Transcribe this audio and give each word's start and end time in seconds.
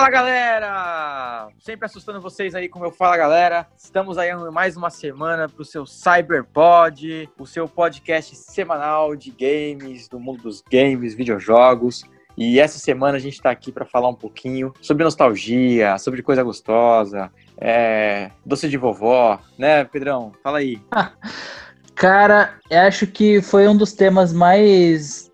Fala 0.00 0.08
galera! 0.08 1.48
Sempre 1.58 1.84
assustando 1.84 2.22
vocês 2.22 2.54
aí 2.54 2.70
com 2.70 2.78
o 2.78 2.82
meu 2.82 2.90
Fala 2.90 3.18
galera. 3.18 3.66
Estamos 3.76 4.16
aí 4.16 4.34
mais 4.50 4.74
uma 4.74 4.88
semana 4.88 5.46
para 5.46 5.60
o 5.60 5.64
seu 5.64 5.84
Cyberpod, 5.84 7.28
o 7.38 7.46
seu 7.46 7.68
podcast 7.68 8.34
semanal 8.34 9.14
de 9.14 9.30
games, 9.30 10.08
do 10.08 10.18
mundo 10.18 10.44
dos 10.44 10.62
games, 10.62 11.12
videojogos. 11.12 12.02
E 12.34 12.58
essa 12.58 12.78
semana 12.78 13.18
a 13.18 13.20
gente 13.20 13.34
está 13.34 13.50
aqui 13.50 13.70
para 13.70 13.84
falar 13.84 14.08
um 14.08 14.14
pouquinho 14.14 14.72
sobre 14.80 15.04
nostalgia, 15.04 15.98
sobre 15.98 16.22
coisa 16.22 16.42
gostosa, 16.42 17.30
é, 17.58 18.30
doce 18.42 18.70
de 18.70 18.78
vovó, 18.78 19.38
né, 19.58 19.84
Pedrão? 19.84 20.32
Fala 20.42 20.60
aí. 20.60 20.80
Cara, 22.00 22.54
acho 22.70 23.06
que 23.06 23.42
foi 23.42 23.68
um 23.68 23.76
dos 23.76 23.92
temas 23.92 24.32
mais 24.32 25.30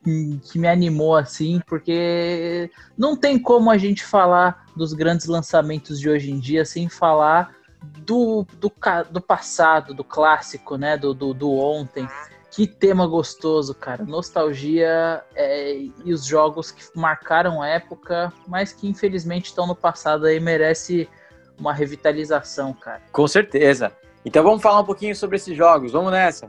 que 0.51 0.59
me 0.59 0.67
animou 0.67 1.15
assim, 1.15 1.61
porque 1.65 2.69
não 2.99 3.17
tem 3.17 3.39
como 3.39 3.71
a 3.71 3.79
gente 3.79 4.05
falar 4.05 4.67
dos 4.75 4.93
grandes 4.93 5.27
lançamentos 5.27 6.01
de 6.01 6.11
hoje 6.11 6.29
em 6.33 6.41
dia 6.41 6.65
sem 6.65 6.89
falar 6.89 7.55
do, 7.99 8.45
do, 8.59 8.73
do 9.13 9.21
passado, 9.21 9.95
do 9.95 10.03
clássico, 10.03 10.77
né? 10.77 10.97
Do, 10.97 11.15
do, 11.15 11.33
do 11.33 11.53
ontem. 11.53 12.09
Que 12.51 12.67
tema 12.67 13.07
gostoso, 13.07 13.73
cara. 13.73 14.05
Nostalgia 14.05 15.23
é, 15.37 15.79
e 16.05 16.13
os 16.13 16.25
jogos 16.25 16.73
que 16.73 16.83
marcaram 16.97 17.63
a 17.63 17.69
época, 17.69 18.33
mas 18.49 18.73
que 18.73 18.89
infelizmente 18.89 19.45
estão 19.45 19.69
no 19.69 19.77
passado 19.77 20.27
aí, 20.27 20.41
merece 20.41 21.09
uma 21.57 21.73
revitalização, 21.73 22.73
cara. 22.73 23.03
Com 23.13 23.29
certeza. 23.29 23.93
Então 24.25 24.43
vamos 24.43 24.61
falar 24.61 24.81
um 24.81 24.85
pouquinho 24.85 25.15
sobre 25.15 25.37
esses 25.37 25.57
jogos. 25.57 25.93
Vamos 25.93 26.11
nessa. 26.11 26.49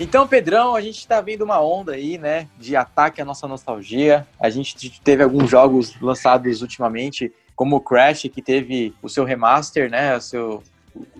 Então, 0.00 0.28
Pedrão, 0.28 0.76
a 0.76 0.80
gente 0.80 0.98
está 0.98 1.20
vendo 1.20 1.42
uma 1.42 1.60
onda 1.60 1.94
aí, 1.94 2.18
né, 2.18 2.46
de 2.56 2.76
ataque 2.76 3.20
à 3.20 3.24
nossa 3.24 3.48
nostalgia. 3.48 4.24
A 4.38 4.48
gente 4.48 5.00
teve 5.00 5.24
alguns 5.24 5.50
jogos 5.50 6.00
lançados 6.00 6.62
ultimamente, 6.62 7.32
como 7.56 7.74
o 7.74 7.80
Crash, 7.80 8.22
que 8.32 8.40
teve 8.40 8.94
o 9.02 9.08
seu 9.08 9.24
remaster, 9.24 9.90
né, 9.90 10.16
o 10.16 10.20
seu... 10.20 10.62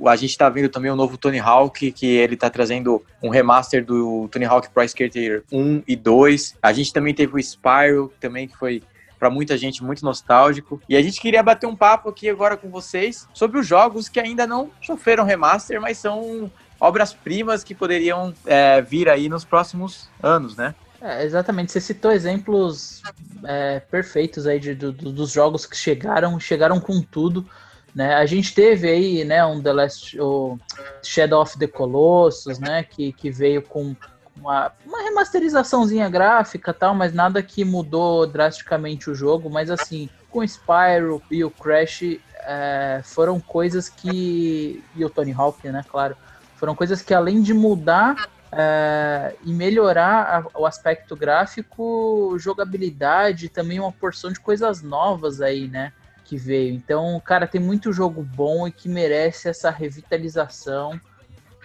A 0.07 0.15
gente 0.15 0.31
está 0.31 0.49
vendo 0.49 0.69
também 0.69 0.93
o 0.93 0.97
novo 0.97 1.19
Tony 1.19 1.41
Hawk, 1.41 1.91
que 1.91 2.07
ele 2.07 2.35
está 2.35 2.49
trazendo 2.49 3.05
um 3.21 3.31
remaster 3.31 3.85
do 3.85 4.29
Tony 4.29 4.45
Hawk 4.45 4.71
Pro 4.71 4.85
Skater 4.85 5.43
1 5.53 5.83
e 5.87 5.97
2. 5.97 6.57
A 6.63 6.73
gente 6.73 6.93
também 6.93 7.15
teve 7.15 7.35
o 7.35 7.39
Spyro, 7.39 8.13
também 8.21 8.49
que 8.49 8.57
foi 8.57 8.83
para 9.19 9.31
muita 9.31 9.57
gente 9.57 9.83
muito 9.85 10.05
nostálgico. 10.05 10.81
E 10.89 10.97
a 10.97 11.03
gente 11.03 11.21
queria 11.21 11.43
bater 11.43 11.67
um 11.67 11.77
papo 11.77 12.09
aqui 12.09 12.29
agora 12.29 12.57
com 12.57 12.71
vocês 12.71 13.29
sobre 13.33 13.59
os 13.59 13.67
jogos 13.67 14.09
que 14.09 14.19
ainda 14.19 14.47
não 14.47 14.71
sofreram 14.81 15.25
remaster, 15.25 15.81
mas 15.81 15.99
são 15.99 16.51
obras-primas 16.81 17.65
que 17.65 17.75
poderiam 17.75 18.33
é, 18.47 18.81
vir 18.81 19.09
aí 19.09 19.29
nos 19.29 19.45
próximos 19.45 20.09
anos, 20.23 20.57
né? 20.57 20.75
É, 21.01 21.25
exatamente, 21.25 21.71
você 21.71 21.81
citou 21.81 22.11
exemplos 22.11 23.03
é, 23.45 23.79
perfeitos 23.81 24.47
aí 24.47 24.59
de, 24.59 24.75
do, 24.75 24.93
dos 24.93 25.31
jogos 25.31 25.65
que 25.65 25.77
chegaram, 25.77 26.39
chegaram 26.41 26.81
com 26.81 27.01
tudo. 27.01 27.49
Né? 27.95 28.15
A 28.15 28.27
gente 28.27 28.55
teve 28.55 28.89
aí 28.89 29.25
né, 29.25 29.45
um 29.45 29.63
The 29.63 29.73
Last, 29.73 30.21
o 30.21 30.59
Shadow 31.03 31.43
of 31.43 31.59
the 31.59 31.67
Colossus, 31.67 32.59
né, 32.59 32.83
que, 32.83 33.13
que 33.13 33.31
veio 33.31 33.63
com 33.63 33.95
uma, 34.37 34.73
uma 34.85 35.03
remasterizaçãozinha 35.03 36.09
gráfica 36.09 36.75
tal, 36.75 36.95
mas 36.95 37.13
nada 37.13 37.43
que 37.43 37.65
mudou 37.65 38.27
drasticamente 38.27 39.09
o 39.09 39.15
jogo. 39.15 39.49
Mas 39.49 39.71
assim, 39.71 40.09
com 40.31 40.41
o 40.41 40.45
Spyro 40.45 41.23
e 41.31 41.45
o 41.45 41.51
Crash 41.51 42.19
é, 42.41 43.01
foram 43.05 43.41
coisas 43.41 43.89
que. 43.89 44.83
E 44.97 45.05
o 45.05 45.11
Tony 45.11 45.33
Hawk, 45.33 45.67
né, 45.69 45.85
claro 45.89 46.17
foram 46.59 46.75
coisas 46.75 47.01
que, 47.01 47.15
além 47.15 47.41
de 47.41 47.55
mudar 47.55 48.29
é, 48.51 49.35
e 49.45 49.53
melhorar 49.53 50.45
a, 50.55 50.61
o 50.61 50.67
aspecto 50.67 51.15
gráfico, 51.15 52.37
jogabilidade, 52.39 53.49
também 53.49 53.79
uma 53.79 53.93
porção 53.93 54.33
de 54.33 54.41
coisas 54.41 54.83
novas 54.83 55.41
aí, 55.41 55.69
né? 55.69 55.93
Que 56.25 56.37
veio. 56.37 56.75
Então, 56.75 57.21
cara, 57.25 57.47
tem 57.47 57.61
muito 57.61 57.93
jogo 57.93 58.23
bom 58.23 58.67
e 58.67 58.73
que 58.73 58.89
merece 58.89 59.49
essa 59.49 59.71
revitalização. 59.71 61.01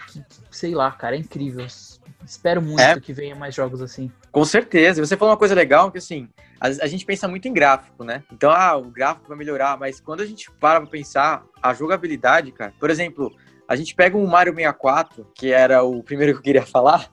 Que, 0.08 0.20
que 0.20 0.56
sei 0.56 0.74
lá, 0.74 0.90
cara, 0.92 1.16
é 1.16 1.18
incrível. 1.18 1.66
Espero 2.24 2.62
muito 2.62 2.80
é. 2.80 2.98
que 3.00 3.12
venha 3.12 3.34
mais 3.34 3.54
jogos 3.54 3.82
assim. 3.82 4.10
Com 4.30 4.44
certeza. 4.44 5.04
Você 5.04 5.16
falou 5.16 5.32
uma 5.32 5.38
coisa 5.38 5.54
legal 5.54 5.90
que 5.90 5.98
assim, 5.98 6.28
a, 6.60 6.68
a, 6.68 6.86
gente 6.86 7.04
pensa 7.04 7.28
muito 7.28 7.48
em 7.48 7.52
gráfico, 7.52 8.04
né? 8.04 8.22
Então, 8.32 8.50
ah, 8.50 8.76
o 8.76 8.90
gráfico 8.90 9.28
vai 9.28 9.36
melhorar, 9.36 9.76
mas 9.76 10.00
quando 10.00 10.20
a 10.20 10.26
gente 10.26 10.50
para 10.52 10.80
pra 10.80 10.88
pensar, 10.88 11.44
a 11.62 11.74
jogabilidade, 11.74 12.52
cara, 12.52 12.72
por 12.78 12.90
exemplo, 12.90 13.30
a 13.68 13.76
gente 13.76 13.94
pega 13.94 14.16
um 14.16 14.26
Mario 14.26 14.54
64, 14.54 15.26
que 15.34 15.52
era 15.52 15.82
o 15.82 16.02
primeiro 16.02 16.32
que 16.32 16.38
eu 16.38 16.42
queria 16.42 16.62
falar, 16.66 17.10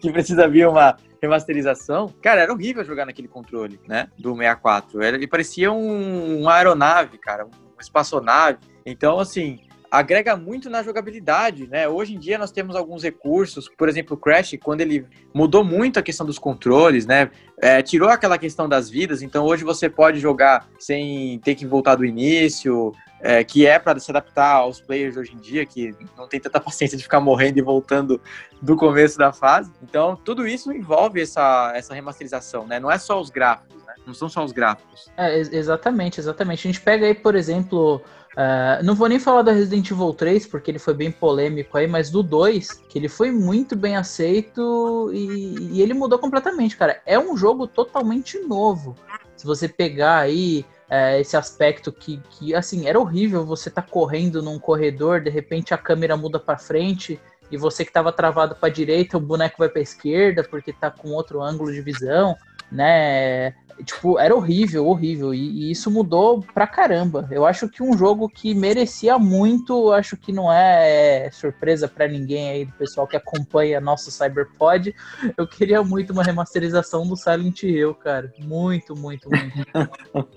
que 0.00 0.12
precisa 0.12 0.48
vir 0.48 0.66
uma 0.66 0.96
remasterização. 1.22 2.12
Cara, 2.22 2.42
era 2.42 2.52
horrível 2.52 2.84
jogar 2.84 3.06
naquele 3.06 3.28
controle, 3.28 3.80
né? 3.86 4.08
Do 4.18 4.34
64. 4.34 5.02
Ele 5.02 5.26
parecia 5.26 5.70
um, 5.70 6.40
uma 6.40 6.54
aeronave, 6.54 7.18
cara, 7.18 7.44
uma 7.44 7.80
espaçonave. 7.80 8.58
Então, 8.84 9.18
assim, 9.20 9.60
agrega 9.90 10.36
muito 10.36 10.70
na 10.70 10.82
jogabilidade, 10.82 11.66
né? 11.66 11.88
Hoje 11.88 12.14
em 12.14 12.18
dia 12.18 12.38
nós 12.38 12.52
temos 12.52 12.76
alguns 12.76 13.02
recursos, 13.02 13.68
por 13.76 13.88
exemplo, 13.88 14.16
o 14.16 14.20
Crash, 14.20 14.56
quando 14.62 14.80
ele 14.82 15.04
mudou 15.34 15.64
muito 15.64 15.98
a 15.98 16.02
questão 16.02 16.24
dos 16.24 16.38
controles, 16.38 17.06
né? 17.06 17.30
É, 17.60 17.82
tirou 17.82 18.08
aquela 18.08 18.38
questão 18.38 18.68
das 18.68 18.88
vidas, 18.88 19.20
então 19.20 19.44
hoje 19.44 19.64
você 19.64 19.90
pode 19.90 20.20
jogar 20.20 20.68
sem 20.78 21.38
ter 21.40 21.54
que 21.56 21.66
voltar 21.66 21.96
do 21.96 22.04
início, 22.04 22.92
é, 23.20 23.44
que 23.44 23.66
é 23.66 23.78
para 23.78 23.98
se 24.00 24.10
adaptar 24.10 24.56
aos 24.56 24.80
players 24.80 25.16
hoje 25.16 25.34
em 25.34 25.38
dia, 25.38 25.66
que 25.66 25.94
não 26.16 26.26
tem 26.26 26.40
tanta 26.40 26.58
paciência 26.60 26.96
de 26.96 27.02
ficar 27.02 27.20
morrendo 27.20 27.58
e 27.58 27.62
voltando 27.62 28.20
do 28.60 28.76
começo 28.76 29.18
da 29.18 29.32
fase. 29.32 29.70
Então, 29.82 30.16
tudo 30.16 30.46
isso 30.46 30.72
envolve 30.72 31.20
essa, 31.20 31.72
essa 31.74 31.94
remasterização, 31.94 32.66
né? 32.66 32.80
Não 32.80 32.90
é 32.90 32.98
só 32.98 33.20
os 33.20 33.30
gráficos, 33.30 33.84
né? 33.84 33.94
Não 34.06 34.14
são 34.14 34.28
só 34.28 34.44
os 34.44 34.52
gráficos. 34.52 35.10
É, 35.16 35.38
exatamente, 35.38 36.20
exatamente. 36.20 36.66
A 36.66 36.72
gente 36.72 36.80
pega 36.80 37.06
aí, 37.06 37.14
por 37.14 37.34
exemplo, 37.34 38.02
Uh, 38.30 38.82
não 38.84 38.94
vou 38.94 39.08
nem 39.08 39.18
falar 39.18 39.42
da 39.42 39.50
Resident 39.50 39.90
Evil 39.90 40.14
3, 40.14 40.46
porque 40.46 40.70
ele 40.70 40.78
foi 40.78 40.94
bem 40.94 41.10
polêmico 41.10 41.76
aí, 41.76 41.88
mas 41.88 42.10
do 42.10 42.22
2, 42.22 42.74
que 42.88 42.96
ele 42.96 43.08
foi 43.08 43.32
muito 43.32 43.74
bem 43.74 43.96
aceito 43.96 45.10
e, 45.12 45.72
e, 45.72 45.82
ele 45.82 45.92
mudou 45.92 46.16
completamente, 46.16 46.76
cara. 46.76 47.02
É 47.04 47.18
um 47.18 47.36
jogo 47.36 47.66
totalmente 47.66 48.38
novo. 48.38 48.96
Se 49.36 49.44
você 49.44 49.66
pegar 49.66 50.18
aí 50.18 50.64
é, 50.90 51.20
esse 51.20 51.36
aspecto 51.36 51.92
que, 51.92 52.20
que, 52.30 52.52
assim, 52.52 52.88
era 52.88 52.98
horrível 52.98 53.46
você 53.46 53.70
tá 53.70 53.80
correndo 53.80 54.42
num 54.42 54.58
corredor, 54.58 55.20
de 55.20 55.30
repente 55.30 55.72
a 55.72 55.78
câmera 55.78 56.16
muda 56.16 56.40
para 56.40 56.58
frente 56.58 57.20
e 57.50 57.56
você 57.56 57.84
que 57.84 57.90
estava 57.90 58.12
travado 58.12 58.56
para 58.56 58.68
direita, 58.68 59.16
o 59.16 59.20
boneco 59.20 59.56
vai 59.58 59.68
para 59.68 59.80
esquerda 59.80 60.42
porque 60.42 60.72
tá 60.72 60.90
com 60.90 61.10
outro 61.10 61.40
ângulo 61.40 61.72
de 61.72 61.80
visão, 61.80 62.36
né? 62.70 63.54
Tipo, 63.84 64.18
era 64.18 64.34
horrível, 64.34 64.86
horrível. 64.86 65.32
E, 65.32 65.68
e, 65.68 65.70
isso 65.70 65.90
mudou 65.90 66.42
pra 66.54 66.66
caramba. 66.66 67.26
Eu 67.30 67.46
acho 67.46 67.68
que 67.68 67.82
um 67.82 67.96
jogo 67.96 68.28
que 68.28 68.54
merecia 68.54 69.18
muito, 69.18 69.92
acho 69.92 70.16
que 70.16 70.32
não 70.32 70.52
é 70.52 71.30
surpresa 71.32 71.88
para 71.88 72.06
ninguém 72.06 72.50
aí 72.50 72.64
do 72.64 72.72
pessoal 72.72 73.06
que 73.06 73.16
acompanha 73.16 73.80
nosso 73.80 74.10
Cyberpod. 74.10 74.94
Eu 75.36 75.46
queria 75.46 75.82
muito 75.82 76.12
uma 76.12 76.22
remasterização 76.22 77.06
do 77.06 77.16
Silent 77.16 77.62
Hill, 77.62 77.94
cara. 77.94 78.32
Muito, 78.38 78.94
muito, 78.94 79.28
muito. 79.30 79.54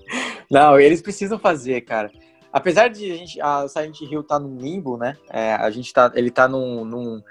não, 0.50 0.78
eles 0.78 1.02
precisam 1.02 1.38
fazer, 1.38 1.82
cara. 1.82 2.10
Apesar 2.52 2.88
de 2.88 3.10
a 3.10 3.16
gente, 3.16 3.40
a 3.40 3.68
Silent 3.68 4.00
Hill 4.00 4.22
tá 4.22 4.38
num 4.38 4.56
limbo, 4.56 4.96
né? 4.96 5.16
É, 5.28 5.54
a 5.54 5.68
gente 5.70 5.92
tá, 5.92 6.10
ele 6.14 6.30
tá 6.30 6.46
num, 6.46 6.84
num 6.84 7.22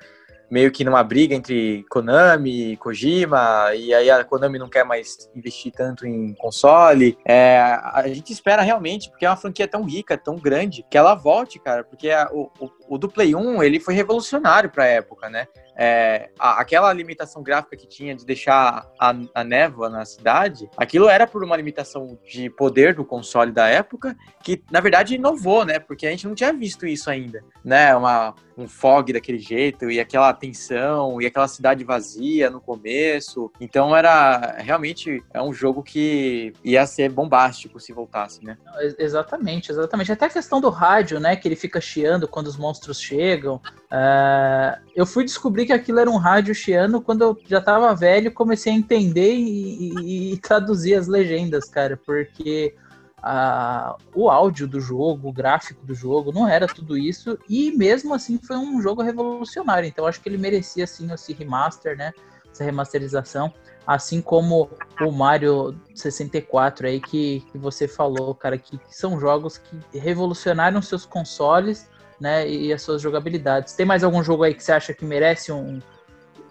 meio 0.54 0.72
que 0.72 0.84
numa 0.84 1.04
briga 1.04 1.34
entre 1.34 1.84
Konami 1.90 2.74
e 2.74 2.78
Kojima, 2.78 3.74
e 3.74 3.92
aí 3.92 4.12
a 4.12 4.24
Konami 4.24 4.60
não 4.60 4.70
quer 4.70 4.86
mais 4.86 5.28
investir 5.36 5.72
tanto 5.72 6.06
em 6.06 6.36
console. 6.36 7.18
É, 7.26 7.58
a 7.60 8.04
gente 8.06 8.32
espera 8.32 8.62
realmente, 8.62 9.10
porque 9.10 9.26
é 9.26 9.30
uma 9.30 9.36
franquia 9.36 9.68
tão 9.68 9.84
rica, 9.84 10.16
tão 10.16 10.36
grande, 10.36 10.86
que 10.92 10.96
ela 10.96 11.16
volte, 11.16 11.58
cara, 11.58 11.84
porque 11.84 12.12
a, 12.12 12.30
o, 12.32 12.52
o, 12.88 12.98
do 12.98 13.10
Play 13.10 13.36
1, 13.36 13.64
ele 13.64 13.80
foi 13.80 13.94
revolucionário 13.94 14.70
pra 14.70 14.86
época, 14.86 15.30
né? 15.30 15.48
é, 15.76 16.30
a, 16.38 16.62
aquela 16.62 16.92
limitação 16.94 17.42
gráfica 17.42 17.76
que 17.76 17.88
tinha 17.88 18.16
de 18.16 18.26
deixar 18.26 18.88
a, 19.00 19.16
a 19.34 19.44
névoa 19.44 19.90
na 19.90 20.06
cidade, 20.06 20.70
aquilo 20.78 21.10
era 21.10 21.26
por 21.26 21.44
uma 21.44 21.58
limitação 21.58 22.18
de 22.26 22.50
poder 22.50 22.94
do 22.94 23.06
console 23.06 23.52
da 23.52 23.68
época, 23.68 24.16
que 24.44 24.64
na 24.72 24.80
verdade 24.80 25.16
inovou, 25.16 25.66
né? 25.66 25.80
Porque 25.80 26.06
a 26.06 26.12
gente 26.12 26.28
não 26.28 26.36
tinha 26.36 26.54
visto 26.54 26.86
isso 26.86 27.10
ainda, 27.10 27.44
né? 27.64 27.96
Uma, 27.96 28.36
um 28.58 28.68
fog 28.68 29.12
daquele 29.12 29.40
jeito, 29.40 29.90
e 29.90 30.00
aquela 30.00 30.34
tensão, 30.34 31.22
e 31.22 31.26
aquela 31.26 31.48
cidade 31.48 31.84
vazia 31.84 32.50
no 32.50 32.62
começo. 32.62 33.52
Então 33.60 33.96
era 33.96 34.56
realmente 34.60 35.24
é 35.34 35.42
um 35.42 35.54
jogo 35.54 35.82
que 35.82 36.54
ia 36.64 36.86
ser 36.86 37.10
bombástico 37.10 37.80
se 37.80 37.92
voltasse, 37.94 38.44
né? 38.44 38.58
Exatamente, 39.00 39.72
exatamente. 39.72 40.12
Até 40.12 40.26
a 40.26 40.30
questão 40.30 40.62
do 40.62 40.70
rádio, 40.70 41.20
né? 41.20 41.36
Que 41.36 41.48
ele 41.48 41.56
fica 41.56 41.82
chiando 41.82 42.28
quando 42.28 42.48
os 42.48 42.58
monstros 42.58 42.73
chegam. 42.98 43.56
Uh, 43.92 44.82
eu 44.96 45.06
fui 45.06 45.24
descobrir 45.24 45.66
que 45.66 45.74
aquilo 45.74 46.00
era 46.00 46.10
um 46.10 46.18
rádio 46.18 46.56
chiano 46.56 47.02
quando 47.02 47.22
eu 47.22 47.38
já 47.48 47.62
tava 47.62 47.94
velho 47.96 48.32
comecei 48.32 48.72
a 48.72 48.76
entender 48.76 49.36
e, 49.36 49.94
e, 50.00 50.34
e 50.34 50.38
traduzir 50.38 50.96
as 50.96 51.08
legendas, 51.08 51.70
cara, 51.70 52.00
porque 52.06 52.76
uh, 53.20 53.96
o 54.16 54.30
áudio 54.30 54.68
do 54.68 54.80
jogo, 54.80 55.30
o 55.30 55.34
gráfico 55.34 55.86
do 55.86 55.94
jogo, 55.94 56.32
não 56.32 56.48
era 56.48 56.68
tudo 56.68 56.98
isso, 56.98 57.38
e 57.48 57.72
mesmo 57.72 58.14
assim 58.14 58.38
foi 58.38 58.58
um 58.58 58.82
jogo 58.82 59.02
revolucionário, 59.02 59.88
então 59.88 60.08
acho 60.08 60.22
que 60.22 60.30
ele 60.30 60.38
merecia 60.38 60.84
assim 60.84 61.12
esse 61.12 61.34
remaster, 61.34 61.98
né? 61.98 62.12
essa 62.54 62.64
remasterização. 62.64 63.52
Assim 63.86 64.22
como 64.22 64.70
o 65.02 65.12
Mario 65.12 65.78
64 65.94 66.88
aí 66.88 67.02
que, 67.02 67.42
que 67.52 67.58
você 67.58 67.88
falou, 67.88 68.34
cara, 68.34 68.58
que, 68.58 68.78
que 68.78 68.96
são 68.96 69.20
jogos 69.20 69.58
que 69.58 70.00
revolucionaram 70.00 70.82
seus 70.82 71.06
consoles, 71.06 71.90
né, 72.24 72.50
e 72.50 72.72
as 72.72 72.82
suas 72.82 73.02
jogabilidades. 73.02 73.74
Tem 73.74 73.86
mais 73.86 74.02
algum 74.02 74.24
jogo 74.24 74.44
aí 74.44 74.54
que 74.54 74.64
você 74.64 74.72
acha 74.72 74.94
que 74.94 75.04
merece 75.04 75.52
um, 75.52 75.82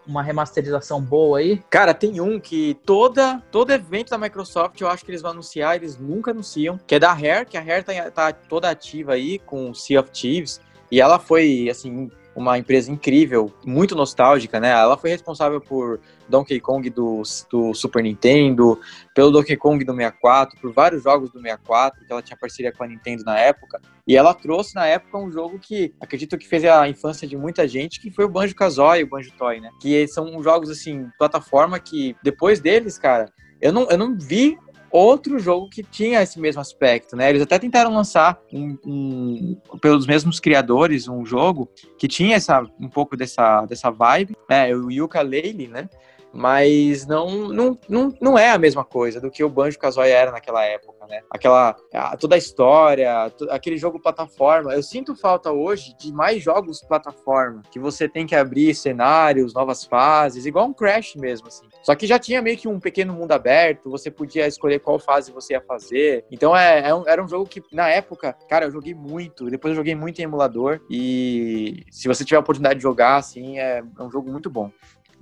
uma 0.07 0.23
remasterização 0.23 1.01
boa 1.01 1.39
aí? 1.39 1.63
Cara, 1.71 1.95
tem 1.95 2.21
um 2.21 2.39
que 2.39 2.79
toda, 2.85 3.43
todo 3.51 3.71
evento 3.71 4.11
da 4.11 4.19
Microsoft 4.19 4.79
eu 4.79 4.87
acho 4.87 5.03
que 5.03 5.11
eles 5.11 5.23
vão 5.23 5.31
anunciar, 5.31 5.75
eles 5.77 5.97
nunca 5.97 6.31
anunciam, 6.31 6.79
que 6.87 6.97
é 6.97 6.99
da 6.99 7.15
Rare, 7.15 7.47
que 7.47 7.57
a 7.57 7.63
Rare 7.63 7.85
tá, 7.85 8.11
tá 8.11 8.33
toda 8.35 8.69
ativa 8.69 9.15
aí 9.15 9.39
com 9.39 9.73
Sea 9.73 9.99
of 10.01 10.11
Thieves, 10.11 10.61
e 10.91 11.01
ela 11.01 11.19
foi, 11.19 11.71
assim, 11.71 12.11
uma 12.35 12.59
empresa 12.59 12.91
incrível, 12.91 13.53
muito 13.65 13.95
nostálgica, 13.95 14.59
né? 14.59 14.71
Ela 14.71 14.97
foi 14.97 15.11
responsável 15.11 15.61
por 15.61 16.01
Donkey 16.29 16.61
Kong 16.61 16.89
do, 16.89 17.23
do 17.51 17.75
Super 17.75 18.03
Nintendo, 18.03 18.81
pelo 19.15 19.31
Donkey 19.31 19.57
Kong 19.57 19.85
do 19.85 19.95
64, 19.95 20.59
por 20.61 20.73
vários 20.73 21.03
jogos 21.03 21.31
do 21.31 21.41
64, 21.41 22.05
que 22.05 22.13
ela 22.13 22.23
tinha 22.23 22.37
parceria 22.37 22.73
com 22.73 22.85
a 22.85 22.87
Nintendo 22.87 23.25
na 23.25 23.39
época. 23.39 23.81
E 24.07 24.17
ela 24.17 24.35
trouxe 24.35 24.75
na 24.75 24.87
época 24.87 25.19
um 25.19 25.31
jogo 25.31 25.59
que 25.59 25.95
acredito 26.01 26.39
que 26.39 26.49
fez 26.49 26.65
a 26.65 26.89
infância 26.89 27.29
de 27.29 27.37
muita 27.37 27.69
gente, 27.69 28.01
que 28.01 28.11
foi 28.11 28.25
o 28.25 28.29
Banjo 28.29 28.55
Kazooie 28.55 29.01
e 29.01 29.05
o 29.05 29.09
Banjo 29.09 29.33
Toy, 29.37 29.61
né? 29.61 29.71
Que 29.81 30.09
são 30.09 30.43
jogos 30.43 30.71
assim, 30.71 31.09
plataforma 31.19 31.79
que 31.79 32.17
depois 32.23 32.61
deles, 32.61 32.99
cara, 32.99 33.31
eu 33.61 33.73
não, 33.73 33.89
eu 33.91 33.99
não 33.99 34.17
vi 34.19 34.59
outro 34.93 35.39
jogo 35.39 35.69
que 35.69 35.83
tinha 35.83 36.23
esse 36.23 36.39
mesmo 36.39 36.61
aspecto, 36.61 37.17
né? 37.17 37.31
Eles 37.31 37.43
até 37.43 37.59
tentaram 37.59 37.93
lançar 37.93 38.39
um, 38.53 38.79
um, 38.85 39.61
pelos 39.81 40.07
mesmos 40.07 40.39
criadores 40.39 41.09
um 41.09 41.25
jogo 41.25 41.69
que 41.99 42.07
tinha 42.07 42.37
essa, 42.37 42.63
um 42.79 42.89
pouco 42.89 43.17
dessa, 43.17 43.65
dessa 43.65 43.91
vibe, 43.91 44.37
né? 44.49 44.75
O 44.75 44.91
Yuka 44.91 45.23
Leili, 45.23 45.67
né? 45.67 45.89
Mas 46.33 47.07
não, 47.07 47.49
não, 47.49 47.79
não, 47.89 48.15
não 48.21 48.39
é 48.39 48.51
a 48.51 48.59
mesma 48.59 48.85
coisa 48.85 49.21
do 49.21 49.31
que 49.31 49.45
o 49.45 49.49
Banjo 49.49 49.79
Kazooie 49.79 50.11
era 50.11 50.33
naquela 50.33 50.65
época, 50.65 51.07
né? 51.07 51.21
Aquela 51.31 51.77
toda 52.19 52.35
a 52.35 52.39
história, 52.39 53.31
aquele 53.51 53.77
jogo 53.77 54.01
plataforma. 54.01 54.73
Eu 54.73 54.83
sinto 54.83 55.15
falta 55.15 55.53
hoje 55.53 55.95
de 55.99 56.13
mais 56.13 56.43
jogos 56.43 56.81
plataforma, 56.83 57.63
que 57.71 57.79
você 57.79 58.09
tem 58.09 58.27
que 58.27 58.35
abrir 58.35 58.75
cenários, 58.75 59.53
novas 59.53 59.85
fases, 59.85 60.47
igual 60.47 60.67
um 60.67 60.73
Crash 60.73 61.15
mesmo 61.17 61.49
assim. 61.49 61.67
Só 61.83 61.95
que 61.95 62.07
já 62.07 62.19
tinha 62.19 62.41
meio 62.41 62.57
que 62.57 62.69
um 62.69 62.81
pequeno 62.81 63.13
mundo 63.13 63.33
aberto, 63.33 63.91
você 63.91 64.11
podia 64.11 64.47
escolher 64.47 64.79
qual 64.81 64.99
fase 64.99 65.33
você 65.33 65.53
ia 65.53 65.61
fazer. 65.61 66.25
Então 66.31 66.57
é, 66.57 66.89
é 66.89 66.95
um, 66.95 67.07
era 67.07 67.23
um 67.23 67.29
jogo 67.29 67.47
que 67.47 67.63
na 67.73 67.89
época, 67.89 68.33
cara, 68.49 68.67
eu 68.67 68.71
joguei 68.71 68.95
muito, 68.95 69.51
depois 69.51 69.73
eu 69.73 69.77
joguei 69.77 69.95
muito 69.95 70.19
em 70.21 70.25
emulador 70.25 70.81
e 70.89 71.85
se 71.91 72.09
você 72.09 72.25
tiver 72.25 72.37
a 72.37 72.41
oportunidade 72.41 72.77
de 72.77 72.83
jogar 72.83 73.17
assim, 73.17 73.59
é, 73.59 73.83
é 73.99 74.03
um 74.03 74.11
jogo 74.11 74.31
muito 74.31 74.49
bom. 74.49 74.71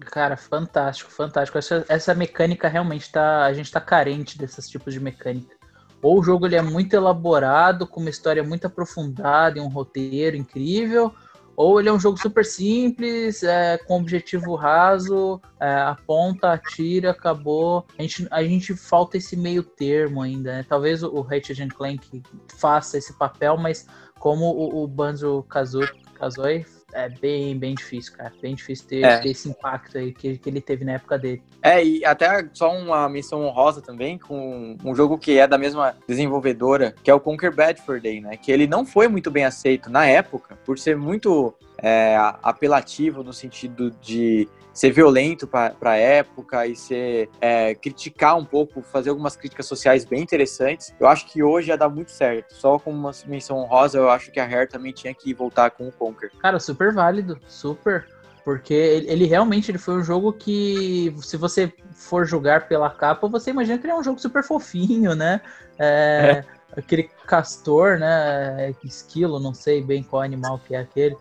Cara, 0.00 0.36
fantástico, 0.36 1.10
fantástico. 1.10 1.58
Essa, 1.58 1.84
essa 1.88 2.14
mecânica 2.14 2.68
realmente 2.68 3.10
tá. 3.12 3.44
A 3.44 3.52
gente 3.52 3.70
tá 3.70 3.80
carente 3.80 4.38
desses 4.38 4.68
tipos 4.68 4.94
de 4.94 5.00
mecânica. 5.00 5.54
Ou 6.02 6.18
o 6.18 6.22
jogo 6.22 6.46
ele 6.46 6.56
é 6.56 6.62
muito 6.62 6.94
elaborado, 6.94 7.86
com 7.86 8.00
uma 8.00 8.08
história 8.08 8.42
muito 8.42 8.66
aprofundada 8.66 9.58
e 9.58 9.60
um 9.60 9.68
roteiro 9.68 10.34
incrível, 10.34 11.12
ou 11.54 11.78
ele 11.78 11.90
é 11.90 11.92
um 11.92 12.00
jogo 12.00 12.18
super 12.18 12.42
simples, 12.42 13.42
é, 13.42 13.76
com 13.76 14.00
objetivo 14.00 14.54
raso, 14.54 15.38
é, 15.60 15.74
aponta, 15.74 16.52
atira, 16.52 17.10
acabou. 17.10 17.84
A 17.98 18.02
gente, 18.02 18.26
a 18.30 18.42
gente 18.42 18.74
falta 18.74 19.18
esse 19.18 19.36
meio 19.36 19.62
termo 19.62 20.22
ainda, 20.22 20.52
né? 20.52 20.66
Talvez 20.66 21.02
o, 21.02 21.08
o 21.08 21.20
Ratchet 21.20 21.68
Clank 21.68 22.22
faça 22.56 22.96
esse 22.96 23.12
papel, 23.12 23.58
mas 23.58 23.86
como 24.18 24.46
o, 24.46 24.82
o 24.82 24.88
Banjo 24.88 25.42
Kazooie 25.42 26.64
é 26.92 27.08
bem, 27.08 27.58
bem 27.58 27.74
difícil, 27.74 28.12
cara. 28.14 28.32
Bem 28.40 28.54
difícil 28.54 28.86
ter, 28.86 29.04
é. 29.04 29.18
ter 29.18 29.30
esse 29.30 29.48
impacto 29.48 29.98
aí 29.98 30.12
que, 30.12 30.38
que 30.38 30.48
ele 30.48 30.60
teve 30.60 30.84
na 30.84 30.92
época 30.92 31.18
dele. 31.18 31.42
É, 31.62 31.84
e 31.84 32.04
até 32.04 32.48
só 32.52 32.72
uma 32.72 33.08
menção 33.08 33.42
honrosa 33.42 33.80
também 33.80 34.18
com 34.18 34.76
um 34.84 34.94
jogo 34.94 35.18
que 35.18 35.38
é 35.38 35.46
da 35.46 35.58
mesma 35.58 35.96
desenvolvedora, 36.06 36.94
que 37.02 37.10
é 37.10 37.14
o 37.14 37.20
Conquer 37.20 37.54
Bad 37.54 37.80
for 37.82 38.00
Day, 38.00 38.20
né? 38.20 38.36
Que 38.36 38.50
ele 38.52 38.66
não 38.66 38.84
foi 38.84 39.08
muito 39.08 39.30
bem 39.30 39.44
aceito 39.44 39.90
na 39.90 40.06
época, 40.06 40.58
por 40.64 40.78
ser 40.78 40.96
muito 40.96 41.54
é, 41.78 42.16
apelativo 42.42 43.22
no 43.22 43.32
sentido 43.32 43.90
de 44.00 44.48
ser 44.80 44.92
violento 44.92 45.46
para 45.46 45.76
a 45.82 45.96
época 45.96 46.66
e 46.66 46.74
ser 46.74 47.28
é, 47.38 47.74
criticar 47.74 48.38
um 48.38 48.46
pouco, 48.46 48.80
fazer 48.80 49.10
algumas 49.10 49.36
críticas 49.36 49.66
sociais 49.66 50.06
bem 50.06 50.22
interessantes. 50.22 50.94
Eu 50.98 51.06
acho 51.06 51.26
que 51.26 51.42
hoje 51.42 51.68
ia 51.68 51.76
dar 51.76 51.90
muito 51.90 52.10
certo. 52.10 52.54
Só 52.54 52.78
como 52.78 52.96
uma 52.96 53.10
menção 53.26 53.58
honrosa, 53.58 53.98
eu 53.98 54.08
acho 54.08 54.32
que 54.32 54.40
a 54.40 54.46
Rare 54.46 54.66
também 54.66 54.90
tinha 54.90 55.12
que 55.12 55.34
voltar 55.34 55.70
com 55.72 55.86
o 55.86 55.92
Conquer. 55.92 56.30
Cara, 56.38 56.58
super 56.58 56.94
válido, 56.94 57.38
super. 57.46 58.06
Porque 58.42 58.72
ele 58.72 59.26
realmente 59.26 59.70
ele 59.70 59.76
foi 59.76 59.96
um 59.96 60.02
jogo 60.02 60.32
que, 60.32 61.14
se 61.20 61.36
você 61.36 61.70
for 61.92 62.24
julgar 62.24 62.66
pela 62.66 62.88
capa, 62.88 63.28
você 63.28 63.50
imagina 63.50 63.76
que 63.76 63.84
ele 63.84 63.92
é 63.92 63.96
um 63.96 64.02
jogo 64.02 64.18
super 64.18 64.42
fofinho, 64.42 65.14
né? 65.14 65.42
É, 65.78 65.84
é. 65.84 66.44
Aquele 66.74 67.10
castor, 67.26 67.98
né? 67.98 68.74
Esquilo, 68.82 69.38
não 69.38 69.52
sei 69.52 69.84
bem 69.84 70.02
qual 70.02 70.22
animal 70.22 70.58
que 70.58 70.74
é 70.74 70.78
aquele. 70.78 71.18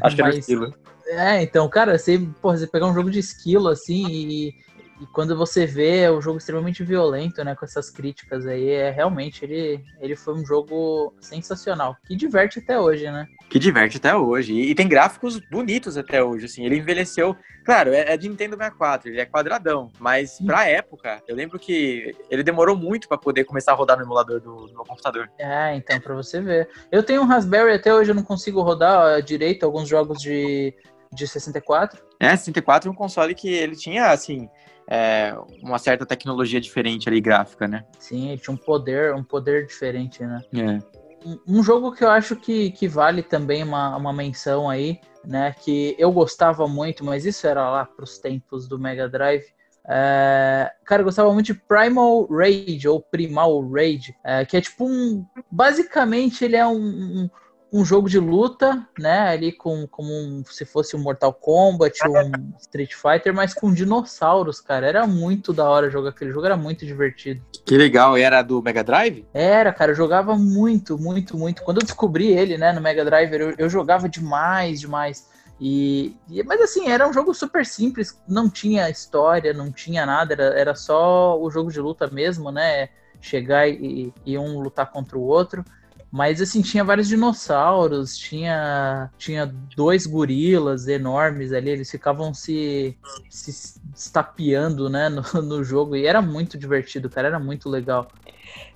Acho 0.00 0.14
que 0.14 0.22
era 0.22 0.36
esquilo. 0.36 0.72
É, 1.10 1.42
então, 1.42 1.68
cara, 1.68 1.98
você, 1.98 2.18
porra, 2.40 2.56
você 2.56 2.66
pegar 2.66 2.86
um 2.86 2.94
jogo 2.94 3.10
de 3.10 3.18
esquilo 3.18 3.68
assim 3.68 4.06
e, 4.08 4.54
e 5.00 5.06
quando 5.06 5.34
você 5.34 5.64
vê 5.64 6.00
é 6.00 6.12
um 6.12 6.20
jogo 6.20 6.38
extremamente 6.38 6.84
violento, 6.84 7.42
né, 7.42 7.54
com 7.54 7.64
essas 7.64 7.88
críticas 7.88 8.46
aí, 8.46 8.68
é 8.68 8.90
realmente 8.90 9.44
ele, 9.44 9.82
ele 9.98 10.14
foi 10.14 10.34
um 10.34 10.44
jogo 10.44 11.14
sensacional, 11.18 11.96
que 12.06 12.14
diverte 12.14 12.58
até 12.58 12.78
hoje, 12.78 13.10
né? 13.10 13.26
Que 13.48 13.58
diverte 13.58 13.96
até 13.96 14.14
hoje. 14.14 14.52
E, 14.52 14.70
e 14.70 14.74
tem 14.74 14.86
gráficos 14.86 15.40
bonitos 15.50 15.96
até 15.96 16.22
hoje, 16.22 16.44
assim. 16.44 16.64
Ele 16.64 16.76
envelheceu, 16.76 17.34
claro, 17.64 17.92
é, 17.92 18.12
é 18.12 18.16
de 18.16 18.28
Nintendo 18.28 18.56
64, 18.56 19.08
ele 19.08 19.20
é 19.20 19.24
quadradão, 19.24 19.90
mas 19.98 20.32
Sim. 20.32 20.46
pra 20.46 20.68
época, 20.68 21.22
eu 21.26 21.34
lembro 21.34 21.58
que 21.58 22.14
ele 22.30 22.42
demorou 22.42 22.76
muito 22.76 23.08
para 23.08 23.16
poder 23.16 23.44
começar 23.44 23.72
a 23.72 23.74
rodar 23.74 23.96
no 23.96 24.04
emulador 24.04 24.38
do, 24.38 24.66
do 24.66 24.74
meu 24.74 24.84
computador. 24.84 25.30
É, 25.38 25.74
então, 25.74 25.98
pra 25.98 26.14
você 26.14 26.40
ver. 26.40 26.68
Eu 26.92 27.02
tenho 27.02 27.22
um 27.22 27.26
Raspberry 27.26 27.72
até 27.72 27.92
hoje, 27.92 28.10
eu 28.10 28.14
não 28.14 28.22
consigo 28.22 28.60
rodar 28.60 29.22
direito 29.22 29.64
alguns 29.64 29.88
jogos 29.88 30.20
de 30.20 30.74
de 31.12 31.26
64? 31.26 32.02
É, 32.18 32.36
64 32.36 32.88
é 32.88 32.92
um 32.92 32.94
console 32.94 33.34
que 33.34 33.48
ele 33.48 33.76
tinha, 33.76 34.10
assim, 34.10 34.48
é, 34.88 35.34
uma 35.62 35.78
certa 35.78 36.04
tecnologia 36.04 36.60
diferente 36.60 37.08
ali, 37.08 37.20
gráfica, 37.20 37.68
né? 37.68 37.84
Sim, 37.98 38.30
ele 38.30 38.40
tinha 38.40 38.54
um 38.54 38.56
poder, 38.56 39.14
um 39.14 39.22
poder 39.22 39.66
diferente, 39.66 40.22
né? 40.22 40.40
É. 40.54 41.00
Um, 41.46 41.62
jogo 41.62 41.92
que 41.92 42.02
eu 42.02 42.10
acho 42.10 42.34
que, 42.34 42.70
que 42.70 42.88
vale 42.88 43.22
também 43.22 43.62
uma, 43.62 43.96
uma 43.96 44.12
menção 44.12 44.70
aí, 44.70 44.98
né? 45.24 45.54
Que 45.62 45.94
eu 45.98 46.10
gostava 46.10 46.66
muito, 46.66 47.04
mas 47.04 47.24
isso 47.24 47.46
era 47.46 47.70
lá 47.70 47.84
para 47.84 48.04
os 48.04 48.18
tempos 48.18 48.66
do 48.66 48.78
Mega 48.78 49.08
Drive. 49.08 49.44
É, 49.86 50.72
cara, 50.84 51.02
eu 51.02 51.04
gostava 51.04 51.32
muito 51.32 51.46
de 51.46 51.54
Primal 51.54 52.26
Rage 52.26 52.88
ou 52.88 53.00
Primal 53.00 53.60
Rage, 53.70 54.14
é, 54.24 54.44
que 54.44 54.56
é 54.56 54.60
tipo 54.60 54.86
um. 54.86 55.24
Basicamente, 55.50 56.44
ele 56.44 56.56
é 56.56 56.66
um, 56.66 56.74
um 56.76 57.30
um 57.72 57.84
jogo 57.84 58.08
de 58.08 58.18
luta, 58.18 58.86
né? 58.98 59.28
Ali 59.28 59.52
com 59.52 59.86
como 59.86 60.12
um, 60.12 60.42
se 60.44 60.64
fosse 60.64 60.96
um 60.96 61.00
Mortal 61.00 61.32
Kombat, 61.32 62.00
um 62.08 62.52
Street 62.58 62.94
Fighter, 62.94 63.32
mas 63.32 63.54
com 63.54 63.72
dinossauros, 63.72 64.60
cara. 64.60 64.86
Era 64.86 65.06
muito 65.06 65.52
da 65.52 65.68
hora 65.68 65.90
jogar 65.90 66.10
aquele 66.10 66.32
jogo, 66.32 66.46
era 66.46 66.56
muito 66.56 66.84
divertido. 66.84 67.44
Que 67.64 67.76
legal, 67.76 68.18
e 68.18 68.22
era 68.22 68.42
do 68.42 68.60
Mega 68.60 68.82
Drive? 68.82 69.24
Era, 69.32 69.72
cara, 69.72 69.92
eu 69.92 69.96
jogava 69.96 70.36
muito, 70.36 70.98
muito, 70.98 71.36
muito. 71.36 71.62
Quando 71.62 71.78
eu 71.78 71.84
descobri 71.84 72.28
ele, 72.28 72.58
né, 72.58 72.72
no 72.72 72.80
Mega 72.80 73.04
Drive, 73.04 73.32
eu, 73.32 73.54
eu 73.56 73.70
jogava 73.70 74.08
demais, 74.08 74.80
demais. 74.80 75.28
E, 75.60 76.16
e, 76.28 76.42
mas 76.42 76.60
assim, 76.60 76.88
era 76.88 77.06
um 77.06 77.12
jogo 77.12 77.34
super 77.34 77.66
simples, 77.66 78.18
não 78.26 78.48
tinha 78.48 78.88
história, 78.88 79.52
não 79.52 79.70
tinha 79.70 80.06
nada, 80.06 80.32
era, 80.32 80.44
era 80.58 80.74
só 80.74 81.38
o 81.38 81.50
jogo 81.50 81.70
de 81.70 81.78
luta 81.80 82.08
mesmo, 82.08 82.50
né? 82.50 82.88
Chegar 83.20 83.68
e, 83.68 84.12
e 84.24 84.38
um 84.38 84.60
lutar 84.60 84.90
contra 84.90 85.18
o 85.18 85.22
outro. 85.22 85.62
Mas 86.10 86.40
assim, 86.40 86.60
tinha 86.60 86.82
vários 86.82 87.06
dinossauros, 87.06 88.16
tinha, 88.16 89.10
tinha 89.16 89.46
dois 89.76 90.06
gorilas 90.06 90.88
enormes 90.88 91.52
ali, 91.52 91.70
eles 91.70 91.90
ficavam 91.90 92.34
se, 92.34 92.96
se 93.28 93.80
estapeando 93.94 94.90
né, 94.90 95.08
no, 95.08 95.22
no 95.40 95.62
jogo 95.62 95.94
e 95.94 96.06
era 96.06 96.20
muito 96.20 96.58
divertido, 96.58 97.08
cara, 97.08 97.28
era 97.28 97.38
muito 97.38 97.68
legal. 97.68 98.10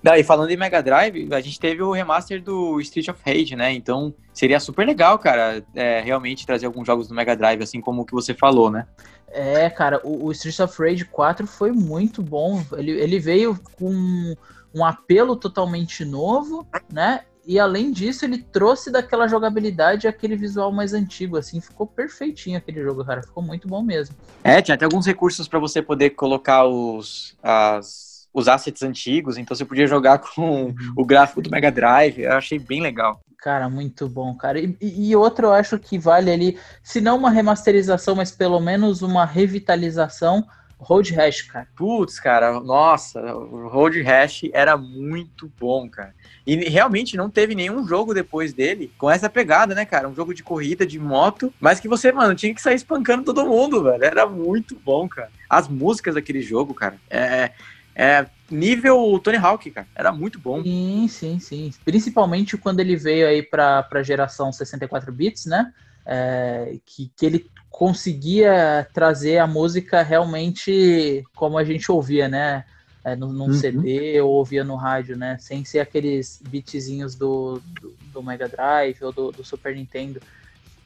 Não, 0.00 0.14
e 0.14 0.22
falando 0.22 0.50
em 0.50 0.56
Mega 0.56 0.80
Drive, 0.80 1.32
a 1.32 1.40
gente 1.40 1.58
teve 1.58 1.82
o 1.82 1.90
remaster 1.90 2.40
do 2.40 2.80
Street 2.80 3.08
of 3.08 3.20
Rage, 3.24 3.56
né? 3.56 3.72
Então 3.72 4.14
seria 4.32 4.60
super 4.60 4.86
legal, 4.86 5.18
cara, 5.18 5.64
é, 5.74 6.00
realmente 6.00 6.46
trazer 6.46 6.66
alguns 6.66 6.86
jogos 6.86 7.08
do 7.08 7.14
Mega 7.14 7.34
Drive, 7.34 7.62
assim 7.62 7.80
como 7.80 8.02
o 8.02 8.04
que 8.04 8.12
você 8.12 8.32
falou, 8.34 8.70
né? 8.70 8.86
É, 9.28 9.68
cara, 9.68 10.00
o, 10.04 10.26
o 10.26 10.32
Street 10.32 10.60
of 10.60 10.80
Rage 10.80 11.04
4 11.06 11.46
foi 11.46 11.72
muito 11.72 12.22
bom. 12.22 12.62
Ele, 12.76 12.92
ele 12.92 13.18
veio 13.18 13.58
com 13.74 14.36
um 14.74 14.84
apelo 14.84 15.36
totalmente 15.36 16.04
novo, 16.04 16.66
né? 16.92 17.20
E 17.46 17.60
além 17.60 17.92
disso, 17.92 18.24
ele 18.24 18.38
trouxe 18.38 18.90
daquela 18.90 19.28
jogabilidade 19.28 20.08
aquele 20.08 20.34
visual 20.34 20.72
mais 20.72 20.94
antigo, 20.94 21.36
assim, 21.36 21.60
ficou 21.60 21.86
perfeitinho 21.86 22.56
aquele 22.56 22.82
jogo, 22.82 23.04
cara, 23.04 23.22
ficou 23.22 23.42
muito 23.42 23.68
bom 23.68 23.82
mesmo. 23.82 24.16
É, 24.42 24.62
tinha 24.62 24.74
até 24.74 24.86
alguns 24.86 25.06
recursos 25.06 25.46
para 25.46 25.58
você 25.58 25.82
poder 25.82 26.10
colocar 26.10 26.64
os 26.66 27.36
as 27.42 28.14
os 28.34 28.48
assets 28.48 28.82
antigos, 28.82 29.38
então 29.38 29.56
você 29.56 29.64
podia 29.64 29.86
jogar 29.86 30.18
com 30.34 30.74
o 30.96 31.04
gráfico 31.04 31.40
do 31.40 31.50
Mega 31.50 31.70
Drive. 31.70 32.18
Eu 32.18 32.32
achei 32.32 32.58
bem 32.58 32.82
legal. 32.82 33.20
Cara, 33.38 33.68
muito 33.68 34.08
bom, 34.08 34.34
cara. 34.34 34.58
E, 34.58 34.76
e 34.80 35.14
outro 35.14 35.48
eu 35.48 35.52
acho 35.52 35.78
que 35.78 35.98
vale 35.98 36.32
ali, 36.32 36.58
se 36.82 37.00
não 37.00 37.16
uma 37.18 37.30
remasterização, 37.30 38.16
mas 38.16 38.32
pelo 38.32 38.58
menos 38.58 39.02
uma 39.02 39.24
revitalização 39.24 40.44
Road 40.78 41.12
Rash, 41.14 41.42
cara. 41.42 41.66
Putz, 41.76 42.18
cara, 42.18 42.60
nossa, 42.60 43.20
o 43.20 43.68
Road 43.68 44.00
Rash 44.02 44.42
era 44.52 44.76
muito 44.76 45.50
bom, 45.58 45.88
cara. 45.88 46.14
E 46.46 46.56
realmente 46.68 47.16
não 47.16 47.30
teve 47.30 47.54
nenhum 47.54 47.86
jogo 47.86 48.12
depois 48.12 48.52
dele 48.52 48.92
com 48.98 49.10
essa 49.10 49.30
pegada, 49.30 49.74
né, 49.74 49.84
cara? 49.84 50.08
Um 50.08 50.14
jogo 50.14 50.34
de 50.34 50.42
corrida, 50.42 50.86
de 50.86 50.98
moto, 50.98 51.52
mas 51.58 51.80
que 51.80 51.88
você, 51.88 52.12
mano, 52.12 52.34
tinha 52.34 52.54
que 52.54 52.60
sair 52.60 52.76
espancando 52.76 53.24
todo 53.24 53.46
mundo, 53.46 53.82
velho. 53.82 54.04
Era 54.04 54.26
muito 54.26 54.76
bom, 54.84 55.08
cara. 55.08 55.30
As 55.48 55.68
músicas 55.68 56.14
daquele 56.14 56.42
jogo, 56.42 56.74
cara, 56.74 56.96
é, 57.08 57.52
é 57.94 58.26
nível 58.50 59.18
Tony 59.22 59.36
Hawk, 59.38 59.70
cara. 59.70 59.86
Era 59.94 60.12
muito 60.12 60.38
bom. 60.38 60.62
Sim, 60.62 61.06
sim, 61.08 61.38
sim. 61.38 61.72
Principalmente 61.84 62.56
quando 62.56 62.80
ele 62.80 62.96
veio 62.96 63.26
aí 63.26 63.42
pra, 63.42 63.82
pra 63.82 64.02
geração 64.02 64.52
64 64.52 65.12
bits, 65.12 65.46
né? 65.46 65.72
É, 66.06 66.76
que, 66.84 67.10
que 67.16 67.24
ele 67.24 67.50
conseguia 67.70 68.86
trazer 68.92 69.38
a 69.38 69.46
música 69.46 70.02
realmente 70.02 71.24
como 71.34 71.58
a 71.58 71.64
gente 71.64 71.90
ouvia, 71.90 72.28
né? 72.28 72.64
É, 73.02 73.14
num, 73.14 73.32
num 73.32 73.46
uhum. 73.46 73.52
CD 73.52 74.20
ou 74.20 74.30
ouvia 74.30 74.64
no 74.64 74.76
rádio, 74.76 75.16
né? 75.16 75.36
Sem 75.38 75.64
ser 75.64 75.80
aqueles 75.80 76.40
beatzinhos 76.48 77.14
do, 77.14 77.60
do, 77.80 77.94
do 78.12 78.22
Mega 78.22 78.48
Drive 78.48 79.02
ou 79.02 79.12
do, 79.12 79.32
do, 79.32 79.44
Super 79.44 79.74
Nintendo. 79.74 80.20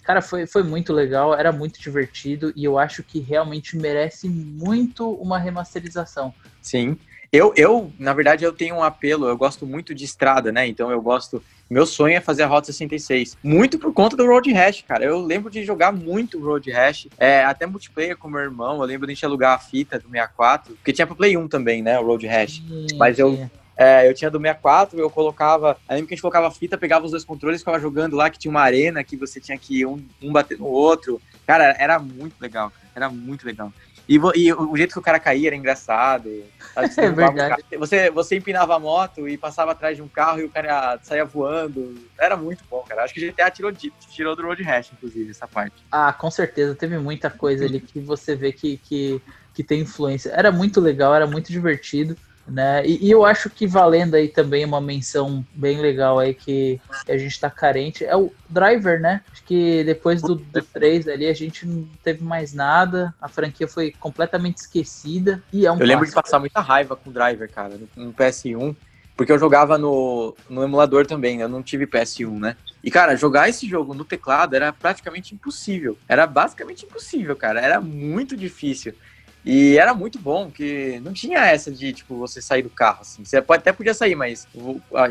Cara, 0.02 0.22
foi, 0.22 0.46
foi 0.46 0.62
muito 0.62 0.92
legal, 0.92 1.34
era 1.34 1.52
muito 1.52 1.78
divertido 1.78 2.52
e 2.56 2.64
eu 2.64 2.78
acho 2.78 3.02
que 3.02 3.20
realmente 3.20 3.76
merece 3.76 4.28
muito 4.28 5.08
uma 5.12 5.38
remasterização. 5.38 6.34
Sim. 6.62 6.98
Eu, 7.30 7.52
eu, 7.56 7.92
na 7.98 8.14
verdade, 8.14 8.44
eu 8.44 8.52
tenho 8.52 8.76
um 8.76 8.82
apelo, 8.82 9.28
eu 9.28 9.36
gosto 9.36 9.66
muito 9.66 9.94
de 9.94 10.04
estrada, 10.04 10.50
né? 10.50 10.66
Então 10.66 10.90
eu 10.90 11.00
gosto. 11.00 11.42
Meu 11.68 11.84
sonho 11.84 12.16
é 12.16 12.20
fazer 12.20 12.44
a 12.44 12.46
Rota 12.46 12.72
66. 12.72 13.36
Muito 13.42 13.78
por 13.78 13.92
conta 13.92 14.16
do 14.16 14.26
Road 14.26 14.50
Rash, 14.50 14.82
cara. 14.88 15.04
Eu 15.04 15.20
lembro 15.20 15.50
de 15.50 15.62
jogar 15.62 15.92
muito 15.92 16.42
Road 16.42 16.70
Rash, 16.70 17.08
é, 17.18 17.44
até 17.44 17.66
multiplayer 17.66 18.16
com 18.16 18.28
meu 18.28 18.40
irmão. 18.40 18.80
Eu 18.80 18.84
lembro 18.84 19.06
de 19.06 19.12
a 19.12 19.14
gente 19.14 19.26
alugar 19.26 19.54
a 19.54 19.58
fita 19.58 19.98
do 19.98 20.08
64, 20.08 20.74
porque 20.76 20.92
tinha 20.92 21.06
pro 21.06 21.14
Play 21.14 21.36
1 21.36 21.48
também, 21.48 21.82
né? 21.82 21.98
O 22.00 22.06
Road 22.06 22.26
Rash. 22.26 22.62
Mas 22.96 23.18
eu. 23.18 23.48
É, 23.76 24.08
eu 24.08 24.12
tinha 24.12 24.28
do 24.28 24.40
64, 24.40 24.98
eu 24.98 25.08
colocava. 25.08 25.78
Eu 25.88 25.94
lembro 25.94 26.08
que 26.08 26.14
a 26.14 26.16
gente 26.16 26.22
colocava 26.22 26.48
a 26.48 26.50
fita, 26.50 26.76
pegava 26.76 27.04
os 27.04 27.12
dois 27.12 27.24
controles, 27.24 27.60
ficava 27.60 27.78
jogando 27.78 28.16
lá, 28.16 28.28
que 28.28 28.38
tinha 28.38 28.50
uma 28.50 28.62
arena 28.62 29.04
que 29.04 29.16
você 29.16 29.38
tinha 29.38 29.56
que 29.56 29.86
um, 29.86 30.04
um 30.20 30.32
bater 30.32 30.58
no 30.58 30.66
outro. 30.66 31.20
Cara, 31.46 31.76
era 31.78 31.98
muito 31.98 32.40
legal, 32.40 32.72
era 32.92 33.08
muito 33.08 33.46
legal. 33.46 33.72
E, 34.08 34.14
e, 34.14 34.52
o 34.52 34.74
jeito 34.74 34.92
que 34.94 34.98
o 34.98 35.02
cara 35.02 35.20
caía 35.20 35.48
era 35.48 35.56
engraçado. 35.56 36.30
Você 36.74 37.02
é 37.02 37.10
verdade. 37.10 37.62
Você, 37.78 38.10
você 38.10 38.36
empinava 38.36 38.74
a 38.74 38.78
moto 38.78 39.28
e 39.28 39.36
passava 39.36 39.72
atrás 39.72 39.96
de 39.96 40.02
um 40.02 40.08
carro 40.08 40.40
e 40.40 40.44
o 40.44 40.50
cara 40.50 40.98
saía 41.02 41.24
voando. 41.24 41.94
Era 42.18 42.36
muito 42.36 42.64
bom, 42.70 42.82
cara. 42.88 43.04
Acho 43.04 43.12
que 43.12 43.20
o 43.20 43.32
GTA 43.32 43.50
tirou, 43.50 43.72
tirou 43.72 44.34
do 44.34 44.42
Road 44.42 44.62
Rash, 44.62 44.92
inclusive, 44.92 45.30
essa 45.30 45.46
parte. 45.46 45.84
Ah, 45.90 46.12
com 46.12 46.30
certeza. 46.30 46.74
Teve 46.74 46.96
muita 46.98 47.28
coisa 47.28 47.64
ali 47.64 47.80
que 47.80 48.00
você 48.00 48.34
vê 48.34 48.52
que, 48.52 48.78
que, 48.78 49.20
que 49.52 49.62
tem 49.62 49.80
influência. 49.80 50.30
Era 50.30 50.50
muito 50.50 50.80
legal, 50.80 51.14
era 51.14 51.26
muito 51.26 51.52
divertido. 51.52 52.16
Né? 52.48 52.86
E, 52.86 53.06
e, 53.06 53.10
eu 53.10 53.26
acho 53.26 53.50
que 53.50 53.66
valendo 53.66 54.14
aí 54.14 54.26
também 54.26 54.64
uma 54.64 54.80
menção 54.80 55.44
bem 55.54 55.80
legal 55.80 56.18
aí 56.18 56.32
que 56.32 56.80
a 57.06 57.16
gente 57.18 57.32
está 57.32 57.50
carente 57.50 58.04
é 58.04 58.16
o 58.16 58.32
Driver, 58.48 58.98
né? 58.98 59.20
Acho 59.30 59.44
que 59.44 59.84
depois 59.84 60.22
do, 60.22 60.36
do 60.36 60.62
3 60.62 61.08
ali 61.08 61.26
a 61.26 61.34
gente 61.34 61.66
não 61.66 61.86
teve 62.02 62.24
mais 62.24 62.54
nada, 62.54 63.14
a 63.20 63.28
franquia 63.28 63.68
foi 63.68 63.92
completamente 64.00 64.58
esquecida 64.58 65.42
e 65.52 65.66
é 65.66 65.72
um 65.72 65.78
Eu 65.78 65.86
lembro 65.86 66.06
de 66.06 66.12
passar 66.12 66.38
muita 66.38 66.60
raiva 66.60 66.96
com 66.96 67.10
o 67.10 67.12
Driver, 67.12 67.50
cara, 67.50 67.74
no, 67.76 68.04
no 68.06 68.14
PS1, 68.14 68.74
porque 69.14 69.32
eu 69.32 69.38
jogava 69.38 69.76
no, 69.76 70.34
no 70.48 70.62
emulador 70.62 71.06
também, 71.06 71.36
né? 71.36 71.44
eu 71.44 71.48
não 71.48 71.62
tive 71.62 71.86
PS1, 71.86 72.38
né? 72.38 72.56
E, 72.82 72.90
cara, 72.90 73.16
jogar 73.16 73.48
esse 73.48 73.68
jogo 73.68 73.92
no 73.92 74.04
teclado 74.04 74.54
era 74.54 74.72
praticamente 74.72 75.34
impossível. 75.34 75.98
Era 76.08 76.26
basicamente 76.26 76.86
impossível, 76.86 77.34
cara. 77.34 77.60
Era 77.60 77.80
muito 77.80 78.36
difícil. 78.36 78.94
E 79.50 79.78
era 79.78 79.94
muito 79.94 80.18
bom, 80.18 80.50
que 80.50 81.00
não 81.02 81.10
tinha 81.10 81.38
essa 81.38 81.70
de, 81.70 81.90
tipo, 81.94 82.18
você 82.18 82.42
sair 82.42 82.60
do 82.60 82.68
carro, 82.68 82.98
assim. 83.00 83.24
Você 83.24 83.38
até 83.38 83.72
podia 83.72 83.94
sair, 83.94 84.14
mas 84.14 84.46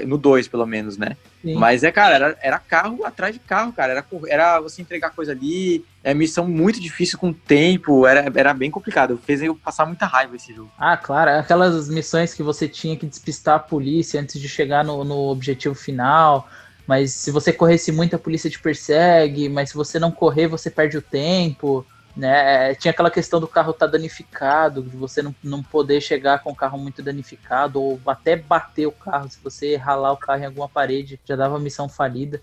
no 0.06 0.16
2, 0.16 0.48
pelo 0.48 0.68
menos, 0.68 0.96
né? 0.96 1.18
Sim. 1.42 1.56
Mas 1.56 1.84
é, 1.84 1.92
cara, 1.92 2.14
era, 2.14 2.38
era 2.40 2.60
carro 2.60 3.04
atrás 3.04 3.34
de 3.34 3.40
carro, 3.40 3.74
cara. 3.74 3.94
Era, 3.94 4.06
era 4.28 4.60
você 4.60 4.80
entregar 4.80 5.10
coisa 5.10 5.32
ali, 5.32 5.84
é 6.04 6.14
missão 6.14 6.48
muito 6.48 6.80
difícil 6.80 7.18
com 7.18 7.34
tempo, 7.34 8.06
era, 8.06 8.32
era 8.40 8.54
bem 8.54 8.70
complicado. 8.70 9.20
Fez 9.26 9.42
eu 9.42 9.56
passar 9.56 9.88
muita 9.88 10.06
raiva 10.06 10.36
esse 10.36 10.54
jogo. 10.54 10.70
Ah, 10.78 10.96
claro, 10.96 11.32
aquelas 11.32 11.90
missões 11.90 12.36
que 12.36 12.44
você 12.44 12.68
tinha 12.68 12.96
que 12.96 13.08
despistar 13.08 13.56
a 13.56 13.60
polícia 13.60 14.22
antes 14.22 14.40
de 14.40 14.48
chegar 14.48 14.86
no, 14.86 15.04
no 15.04 15.32
objetivo 15.32 15.74
final. 15.74 16.48
Mas 16.86 17.12
se 17.12 17.32
você 17.32 17.52
corresse 17.52 17.92
muito, 17.92 18.16
a 18.16 18.20
polícia 18.20 18.52
te 18.52 18.60
persegue, 18.60 19.50
mas 19.50 19.70
se 19.70 19.76
você 19.76 19.98
não 19.98 20.12
correr, 20.12 20.46
você 20.46 20.70
perde 20.70 20.96
o 20.96 21.02
tempo 21.02 21.84
né? 22.18 22.74
Tinha 22.76 22.92
aquela 22.92 23.12
questão 23.12 23.40
do 23.40 23.48
carro 23.48 23.72
estar 23.72 23.86
tá 23.86 23.92
danificado, 23.92 24.82
de 24.82 24.98
você 24.98 25.22
não, 25.22 25.34
não 25.44 25.62
poder 25.62 26.02
chegar 26.02 26.40
com 26.40 26.52
o 26.52 26.56
carro 26.56 26.78
muito 26.78 27.04
danificado, 27.04 27.82
ou 27.82 28.02
até 28.08 28.36
bater 28.36 28.88
o 28.88 28.92
carro, 28.92 29.30
se 29.30 29.38
você 29.44 29.76
ralar 29.76 30.12
o 30.12 30.18
carro 30.18 30.42
em 30.42 30.46
alguma 30.46 30.68
parede, 30.68 31.20
já 31.24 31.36
dava 31.36 31.60
missão 31.60 31.88
falida. 31.88 32.42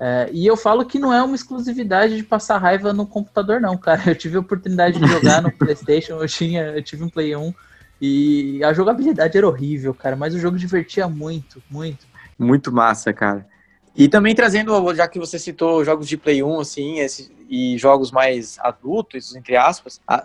É, 0.00 0.28
e 0.32 0.44
eu 0.44 0.56
falo 0.56 0.84
que 0.84 0.98
não 0.98 1.14
é 1.14 1.22
uma 1.22 1.36
exclusividade 1.36 2.16
de 2.16 2.24
passar 2.24 2.58
raiva 2.58 2.92
no 2.92 3.06
computador, 3.06 3.60
não, 3.60 3.78
cara. 3.78 4.02
Eu 4.10 4.16
tive 4.16 4.36
a 4.36 4.40
oportunidade 4.40 4.98
de 4.98 5.06
jogar 5.06 5.40
no 5.40 5.52
PlayStation, 5.52 6.14
eu, 6.14 6.26
tinha, 6.26 6.62
eu 6.62 6.82
tive 6.82 7.04
um 7.04 7.08
Play 7.08 7.36
1 7.36 7.54
e 8.00 8.64
a 8.64 8.72
jogabilidade 8.72 9.38
era 9.38 9.46
horrível, 9.46 9.94
cara, 9.94 10.16
mas 10.16 10.34
o 10.34 10.38
jogo 10.40 10.58
divertia 10.58 11.06
muito, 11.06 11.62
muito. 11.70 12.04
Muito 12.36 12.72
massa, 12.72 13.12
cara. 13.12 13.46
E 13.94 14.08
também 14.08 14.34
trazendo, 14.34 14.94
já 14.94 15.06
que 15.06 15.18
você 15.18 15.38
citou 15.38 15.84
jogos 15.84 16.08
de 16.08 16.16
Play 16.16 16.42
1, 16.42 16.60
assim, 16.60 16.98
esse, 17.00 17.30
e 17.48 17.76
jogos 17.76 18.10
mais 18.10 18.58
adultos, 18.60 19.36
entre 19.36 19.54
aspas, 19.54 20.00
a, 20.08 20.24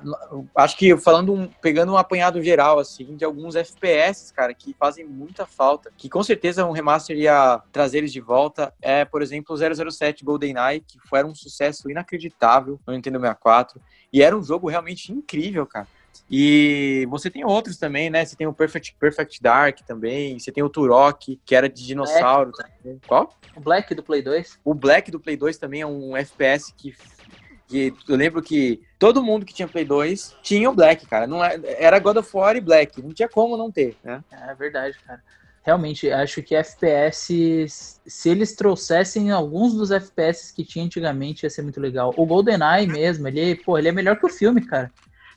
acho 0.55 0.77
que 0.77 0.95
falando, 0.95 1.33
um, 1.33 1.49
pegando 1.61 1.91
um 1.91 1.97
apanhado 1.97 2.41
geral, 2.41 2.79
assim, 2.79 3.17
de 3.17 3.25
alguns 3.25 3.57
FPS, 3.57 4.31
cara, 4.33 4.53
que 4.53 4.73
fazem 4.79 5.05
muita 5.05 5.45
falta, 5.45 5.91
que 5.97 6.07
com 6.07 6.23
certeza 6.23 6.65
um 6.65 6.71
remaster 6.71 7.17
ia 7.17 7.61
trazer 7.73 7.97
eles 7.97 8.13
de 8.13 8.21
volta, 8.21 8.73
é, 8.81 9.03
por 9.03 9.21
exemplo, 9.21 9.53
o 9.53 9.91
007 9.91 10.23
GoldenEye, 10.23 10.79
que 10.79 10.97
foi 11.05 11.25
um 11.25 11.35
sucesso 11.35 11.91
inacreditável 11.91 12.79
no 12.87 12.93
Nintendo 12.93 13.19
64, 13.19 13.81
e 14.13 14.21
era 14.21 14.37
um 14.37 14.41
jogo 14.41 14.69
realmente 14.69 15.11
incrível, 15.11 15.65
cara. 15.65 15.87
E 16.29 17.07
você 17.09 17.29
tem 17.29 17.45
outros 17.45 17.77
também, 17.77 18.09
né? 18.09 18.25
Você 18.25 18.35
tem 18.35 18.47
o 18.47 18.53
Perfect, 18.53 18.95
Perfect 18.99 19.41
Dark 19.41 19.79
também, 19.81 20.37
você 20.37 20.51
tem 20.51 20.63
o 20.63 20.69
Turok, 20.69 21.39
que 21.45 21.55
era 21.55 21.69
de 21.69 21.85
dinossauro 21.85 22.51
também. 22.51 22.99
Qual? 23.07 23.33
O 23.55 23.61
Black 23.61 23.95
do 23.95 24.03
Play 24.03 24.21
2. 24.21 24.59
O 24.63 24.73
Black 24.73 25.09
do 25.09 25.19
Play 25.19 25.37
2 25.37 25.57
também 25.57 25.81
é 25.81 25.87
um 25.87 26.15
FPS 26.17 26.73
que 26.75 26.93
que 27.67 27.93
eu 28.07 28.15
lembro 28.15 28.41
que 28.41 28.81
todo 28.97 29.21
mundo 29.21 29.45
que 29.45 29.53
tinha 29.53 29.67
Play 29.67 29.83
2 29.83 30.37
tinha 30.41 30.69
o 30.69 30.73
Black, 30.73 31.05
cara. 31.05 31.27
Não 31.27 31.43
é, 31.43 31.59
era 31.77 31.99
God 31.99 32.17
of 32.17 32.29
War 32.33 32.55
e 32.55 32.61
Black, 32.61 33.01
não 33.01 33.13
tinha 33.13 33.27
como 33.27 33.57
não 33.57 33.69
ter, 33.69 33.97
né? 34.03 34.23
É 34.31 34.55
verdade, 34.55 34.97
cara. 35.05 35.21
Realmente, 35.63 36.09
acho 36.09 36.41
que 36.41 36.55
FPS, 36.55 37.99
se 38.05 38.29
eles 38.29 38.55
trouxessem 38.55 39.31
alguns 39.31 39.73
dos 39.73 39.91
FPS 39.91 40.53
que 40.53 40.63
tinha 40.63 40.85
antigamente, 40.85 41.45
ia 41.45 41.49
ser 41.49 41.61
muito 41.61 41.81
legal. 41.81 42.13
O 42.15 42.25
GoldenEye 42.25 42.87
mesmo, 42.87 43.27
ele, 43.27 43.55
pô, 43.55 43.77
ele 43.77 43.89
é 43.89 43.91
melhor 43.91 44.17
que 44.17 44.25
o 44.25 44.29
filme, 44.29 44.65
cara. 44.65 44.89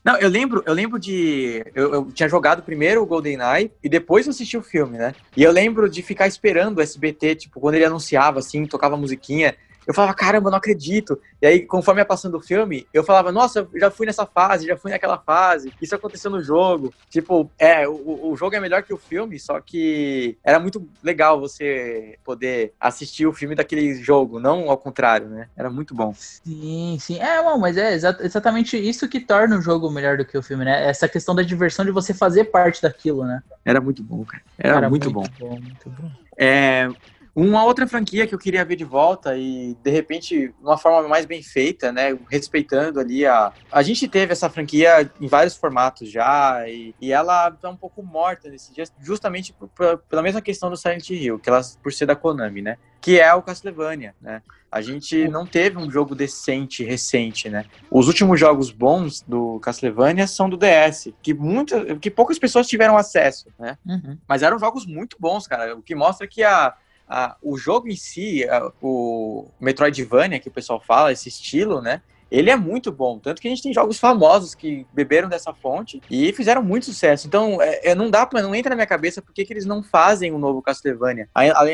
Não, 0.03 0.17
eu 0.17 0.29
lembro, 0.31 0.63
eu 0.67 0.73
lembro 0.73 0.99
de. 0.99 1.63
Eu, 1.75 1.93
eu, 1.93 2.13
tinha 2.13 2.29
jogado 2.29 2.63
primeiro 2.63 3.03
o 3.03 3.07
GoldenEye 3.07 3.71
e 3.83 3.89
depois 3.89 4.27
eu 4.27 4.31
assisti 4.31 4.57
o 4.57 4.63
filme, 4.63 4.97
né? 4.97 5.15
E 5.37 5.43
eu 5.43 5.53
lembro 5.53 5.91
de 5.91 6.03
ficar 6.03 6.27
esperando 6.27 6.79
o 6.79 6.81
SBT, 6.81 7.35
tipo, 7.35 7.61
quando 7.61 7.75
ele 7.75 7.85
anunciava, 7.85 8.39
assim, 8.39 8.65
tocava 8.65 8.97
musiquinha. 8.97 9.55
Eu 9.87 9.95
falava, 9.95 10.15
caramba, 10.15 10.51
não 10.51 10.59
acredito. 10.59 11.21
E 11.41 11.47
aí, 11.47 11.61
conforme 11.61 12.01
ia 12.01 12.05
passando 12.05 12.37
o 12.37 12.41
filme, 12.41 12.87
eu 12.93 13.03
falava, 13.03 13.33
nossa, 13.33 13.67
já 13.75 13.91
fui 13.91 14.07
nessa 14.07 14.27
fase, 14.27 14.67
já 14.67 14.77
fui 14.77 14.91
naquela 14.91 15.19
fase, 15.19 15.73
isso 15.81 15.95
aconteceu 15.95 16.31
no 16.31 16.43
jogo. 16.43 16.95
Tipo, 17.09 17.51
é, 17.59 17.89
o, 17.89 18.31
o 18.31 18.37
jogo 18.37 18.55
é 18.55 18.61
melhor 18.61 18.83
que 18.83 18.93
o 18.93 18.99
filme, 18.99 19.39
só 19.39 19.61
que 19.61 20.37
era 20.45 20.61
muito 20.61 20.89
legal 21.03 21.41
você 21.41 22.19
poder 22.25 22.73
assistir 22.79 23.27
o 23.27 23.33
filme 23.33 23.55
daquele 23.55 23.95
jogo, 23.95 24.39
não 24.39 24.71
ao 24.71 24.79
contrário, 24.79 25.29
né? 25.29 25.49
Era 25.57 25.71
muito 25.71 25.95
bom. 25.95 26.13
Sim, 26.15 26.99
sim. 27.01 27.19
É, 27.19 27.43
bom, 27.43 27.59
mas 27.59 27.77
é 27.77 27.95
exatamente 27.95 28.77
isso 28.77 29.09
que 29.09 29.21
torna 29.21 29.59
o 29.59 29.63
jogo 29.63 29.91
melhor 29.91 30.17
do 30.17 30.25
que 30.25 30.37
o 30.37 30.43
filme, 30.43 30.65
né? 30.65 30.87
Essa 30.87 31.09
questão 31.09 31.35
da 31.35 31.43
diversão 31.43 31.85
de 31.85 31.91
você 31.91 32.15
fazer 32.15 32.45
parte 32.45 32.83
daquilo, 32.83 33.25
né? 33.25 33.43
Era 33.65 33.81
muito 33.81 34.03
bom, 34.03 34.25
cara. 34.25 34.43
Era, 34.59 34.77
Era 34.77 34.91
muito, 34.91 35.11
muito 35.11 35.31
bom. 35.39 35.49
bom. 35.49 35.61
Muito 35.61 35.91
bom. 35.91 36.11
É, 36.39 36.89
Uma 37.35 37.65
outra 37.65 37.87
franquia 37.87 38.27
que 38.27 38.35
eu 38.35 38.39
queria 38.39 38.65
ver 38.65 38.77
de 38.77 38.85
volta 38.85 39.37
e, 39.37 39.77
de 39.83 39.91
repente, 39.91 40.53
uma 40.61 40.77
forma 40.77 41.09
mais 41.09 41.27
bem 41.27 41.43
feita, 41.43 41.93
né? 41.93 42.17
Respeitando 42.29 42.99
ali 42.99 43.25
a. 43.25 43.53
A 43.71 43.83
gente 43.83 44.09
teve 44.09 44.33
essa 44.33 44.51
franquia 44.51 45.11
em 45.21 45.29
vários 45.29 45.57
formatos 45.57 46.11
já 46.11 46.69
e, 46.69 46.95
e 47.01 47.13
ela 47.13 47.51
tá 47.51 47.71
um 47.71 47.77
pouco 47.77 48.03
morta 48.03 48.49
nesse 48.49 48.73
dia, 48.73 48.85
justamente 49.01 49.53
por, 49.53 49.69
por, 49.69 49.99
pela 49.99 50.23
mesma 50.23 50.41
questão 50.41 50.71
do 50.71 50.77
Silent 50.77 51.09
Hill, 51.11 51.39
que 51.39 51.49
ela 51.49 51.61
por 51.83 51.93
ser 51.93 52.07
da 52.07 52.17
Konami, 52.17 52.63
né? 52.63 52.77
Que 53.01 53.21
é 53.21 53.33
o 53.33 53.43
Castlevania, 53.43 54.15
né? 54.21 54.43
A 54.71 54.81
gente 54.81 55.27
não 55.27 55.45
teve 55.45 55.79
um 55.79 55.91
jogo 55.91 56.15
decente 56.15 56.85
recente, 56.85 57.49
né? 57.49 57.65
Os 57.91 58.07
últimos 58.07 58.39
jogos 58.39 58.71
bons 58.71 59.21
do 59.23 59.59
Castlevania 59.61 60.29
são 60.29 60.49
do 60.49 60.57
DS, 60.57 61.13
que 61.21 61.35
muitas, 61.35 61.99
que 61.99 62.11
poucas 62.11 62.39
pessoas 62.39 62.69
tiveram 62.69 62.97
acesso, 62.97 63.49
né? 63.59 63.77
Uhum. 63.85 64.17
Mas 64.29 64.43
eram 64.43 64.59
jogos 64.59 64.87
muito 64.87 65.17
bons, 65.19 65.49
cara. 65.49 65.77
O 65.77 65.83
que 65.83 65.95
mostra 65.95 66.27
que 66.29 66.45
a, 66.45 66.75
a, 67.11 67.37
o 67.43 67.59
jogo 67.59 67.89
em 67.89 67.97
si, 67.97 68.49
a, 68.49 68.71
o 68.81 69.49
Metroidvania, 69.61 70.39
que 70.39 70.49
o 70.49 70.53
pessoal 70.53 70.81
fala, 70.81 71.11
esse 71.11 71.29
estilo, 71.29 71.83
né? 71.83 72.01
Ele 72.31 72.49
é 72.49 72.55
muito 72.55 72.93
bom. 72.93 73.19
Tanto 73.19 73.43
que 73.43 73.49
a 73.49 73.51
gente 73.51 73.63
tem 73.65 73.75
jogos 73.75 73.99
famosos 73.99 74.55
que 74.55 74.87
beberam 74.93 75.29
dessa 75.29 75.53
fonte 75.53 76.01
e 76.09 76.33
fizeram 76.33 76.63
muito 76.63 76.87
sucesso. 76.87 77.27
Então, 77.27 77.61
é, 77.61 77.91
é 77.91 77.95
não 77.97 78.09
dá 78.09 78.25
para 78.25 78.41
não 78.41 78.55
entra 78.55 78.71
na 78.71 78.77
minha 78.77 78.87
cabeça 78.87 79.21
por 79.21 79.35
que, 79.35 79.45
eles 79.51 79.67
não 79.67 79.83
fazem 79.83 80.33
um 80.33 80.39
novo 80.39 80.63
Castlevania. 80.63 81.29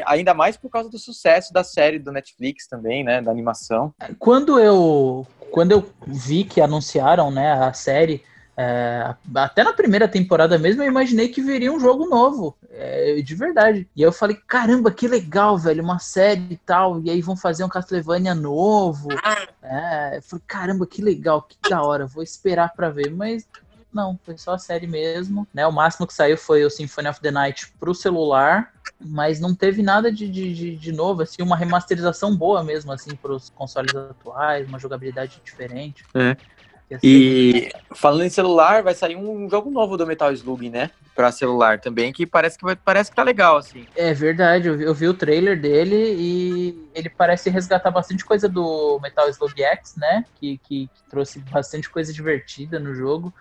Ainda 0.06 0.32
mais 0.32 0.56
por 0.56 0.70
causa 0.70 0.88
do 0.88 0.98
sucesso 0.98 1.52
da 1.52 1.62
série 1.62 1.98
do 1.98 2.10
Netflix 2.10 2.66
também, 2.66 3.04
né? 3.04 3.20
Da 3.20 3.30
animação. 3.30 3.92
Quando 4.18 4.58
eu, 4.58 5.26
quando 5.50 5.72
eu 5.72 5.86
vi 6.06 6.44
que 6.44 6.62
anunciaram 6.62 7.30
né, 7.30 7.52
a 7.52 7.74
série 7.74 8.22
é, 8.56 9.14
até 9.34 9.62
na 9.62 9.72
primeira 9.72 10.08
temporada 10.08 10.58
mesmo, 10.58 10.82
eu 10.82 10.88
imaginei 10.88 11.28
que 11.28 11.42
viria 11.42 11.70
um 11.70 11.78
jogo 11.78 12.08
novo, 12.08 12.56
é, 12.70 13.20
de 13.20 13.34
verdade. 13.34 13.86
E 13.94 14.02
aí 14.02 14.08
eu 14.08 14.12
falei, 14.12 14.36
caramba, 14.46 14.90
que 14.90 15.06
legal, 15.06 15.58
velho, 15.58 15.84
uma 15.84 15.98
série 15.98 16.46
e 16.50 16.56
tal. 16.56 17.00
E 17.02 17.10
aí 17.10 17.20
vão 17.20 17.36
fazer 17.36 17.64
um 17.64 17.68
Castlevania 17.68 18.34
novo. 18.34 19.08
É, 19.62 20.16
eu 20.16 20.22
falei, 20.22 20.44
caramba, 20.46 20.86
que 20.86 21.02
legal, 21.02 21.42
que 21.42 21.56
da 21.68 21.82
hora, 21.82 22.06
vou 22.06 22.22
esperar 22.22 22.72
para 22.74 22.88
ver. 22.88 23.10
Mas 23.10 23.46
não, 23.92 24.18
foi 24.22 24.38
só 24.38 24.54
a 24.54 24.58
série 24.58 24.86
mesmo. 24.86 25.46
Né? 25.52 25.66
O 25.66 25.72
máximo 25.72 26.06
que 26.06 26.14
saiu 26.14 26.38
foi 26.38 26.64
o 26.64 26.70
Symphony 26.70 27.08
of 27.08 27.20
the 27.20 27.30
Night 27.30 27.72
pro 27.78 27.94
celular, 27.94 28.72
mas 28.98 29.38
não 29.38 29.54
teve 29.54 29.82
nada 29.82 30.10
de, 30.10 30.28
de, 30.28 30.76
de 30.76 30.92
novo, 30.92 31.22
assim, 31.22 31.42
uma 31.42 31.56
remasterização 31.56 32.34
boa 32.34 32.62
mesmo, 32.64 32.92
assim, 32.92 33.14
pros 33.16 33.50
consoles 33.50 33.94
atuais, 33.94 34.68
uma 34.68 34.78
jogabilidade 34.78 35.40
diferente. 35.44 36.04
É. 36.14 36.36
E 37.02 37.68
falando 37.94 38.24
em 38.24 38.30
celular, 38.30 38.82
vai 38.82 38.94
sair 38.94 39.16
um 39.16 39.48
jogo 39.50 39.70
novo 39.70 39.96
do 39.96 40.06
Metal 40.06 40.32
Slug, 40.32 40.70
né? 40.70 40.90
Pra 41.14 41.32
celular 41.32 41.80
também, 41.80 42.12
que 42.12 42.26
parece 42.26 42.58
que, 42.58 42.64
vai, 42.64 42.76
parece 42.76 43.10
que 43.10 43.16
tá 43.16 43.22
legal, 43.22 43.56
assim. 43.56 43.84
É 43.96 44.12
verdade, 44.12 44.68
eu 44.68 44.76
vi, 44.76 44.84
eu 44.84 44.94
vi, 44.94 45.08
o 45.08 45.14
trailer 45.14 45.60
dele 45.60 46.14
e 46.18 46.88
ele 46.94 47.08
parece 47.08 47.50
resgatar 47.50 47.90
bastante 47.90 48.24
coisa 48.24 48.48
do 48.48 49.00
Metal 49.02 49.28
Slug 49.30 49.62
X, 49.62 49.96
né? 49.96 50.24
Que, 50.38 50.58
que, 50.58 50.86
que 50.86 51.10
trouxe 51.10 51.40
bastante 51.40 51.90
coisa 51.90 52.12
divertida 52.12 52.78
no 52.78 52.94
jogo. 52.94 53.32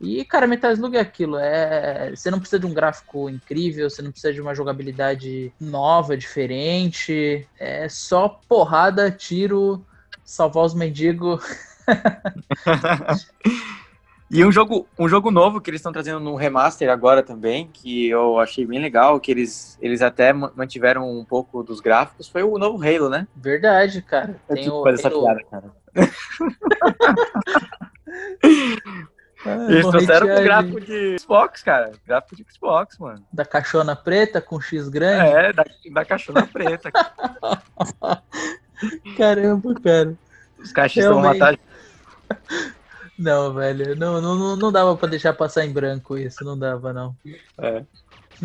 E, 0.00 0.24
cara, 0.24 0.46
Metal 0.46 0.70
Slug 0.70 0.96
é 0.96 1.00
aquilo, 1.00 1.38
é... 1.38 2.10
Você 2.14 2.30
não 2.30 2.38
precisa 2.38 2.60
de 2.60 2.66
um 2.66 2.74
gráfico 2.74 3.28
incrível, 3.28 3.90
você 3.90 4.02
não 4.02 4.12
precisa 4.12 4.32
de 4.32 4.40
uma 4.40 4.54
jogabilidade 4.54 5.52
nova, 5.60 6.16
diferente. 6.16 7.48
É 7.58 7.88
só 7.88 8.28
porrada, 8.48 9.10
tiro, 9.10 9.84
salvar 10.24 10.64
os 10.64 10.74
mendigos 10.74 11.42
e 14.30 14.44
um 14.44 14.52
jogo, 14.52 14.86
um 14.98 15.08
jogo 15.08 15.30
novo 15.30 15.60
que 15.60 15.70
eles 15.70 15.80
estão 15.80 15.92
trazendo 15.92 16.20
no 16.20 16.34
remaster 16.34 16.90
agora 16.90 17.22
também, 17.22 17.68
que 17.72 18.08
eu 18.08 18.38
achei 18.38 18.66
bem 18.66 18.80
legal, 18.80 19.20
que 19.20 19.30
eles, 19.30 19.78
eles 19.80 20.02
até 20.02 20.32
mantiveram 20.32 21.10
um 21.10 21.24
pouco 21.24 21.62
dos 21.62 21.80
gráficos, 21.80 22.28
foi 22.28 22.42
o 22.42 22.58
novo 22.58 22.82
Halo, 22.82 23.08
né? 23.08 23.26
Verdade, 23.36 24.02
cara. 24.02 24.36
Eu 24.48 24.54
Tem 24.54 24.70
o 24.70 24.88
essa 24.88 25.10
piada, 25.10 25.40
cara. 25.50 25.70
Ah, 29.44 29.66
Eles 29.68 29.86
trouxeram 29.86 30.28
com 30.28 30.44
gráfico 30.44 30.80
de 30.80 31.18
Xbox, 31.18 31.62
cara. 31.62 31.92
Gráfico 32.06 32.36
de 32.36 32.46
Xbox, 32.48 32.96
mano. 32.98 33.24
Da 33.32 33.44
caixona 33.44 33.96
preta 33.96 34.40
com 34.40 34.60
X 34.60 34.88
grande? 34.88 35.34
É, 35.34 35.52
da, 35.52 35.64
da 35.92 36.04
caixona 36.04 36.46
preta. 36.46 36.92
Caramba, 39.16 39.74
cara. 39.80 40.14
Os 40.60 40.72
caixas 40.72 41.04
vão 41.04 41.20
matar 41.20 41.58
não, 43.18 43.54
velho, 43.54 43.96
não, 43.96 44.20
não, 44.20 44.56
não 44.56 44.72
dava 44.72 44.96
pra 44.96 45.08
deixar 45.08 45.32
passar 45.32 45.64
em 45.64 45.72
branco 45.72 46.16
isso, 46.16 46.44
não 46.44 46.58
dava, 46.58 46.92
não. 46.92 47.16
É. 47.58 47.84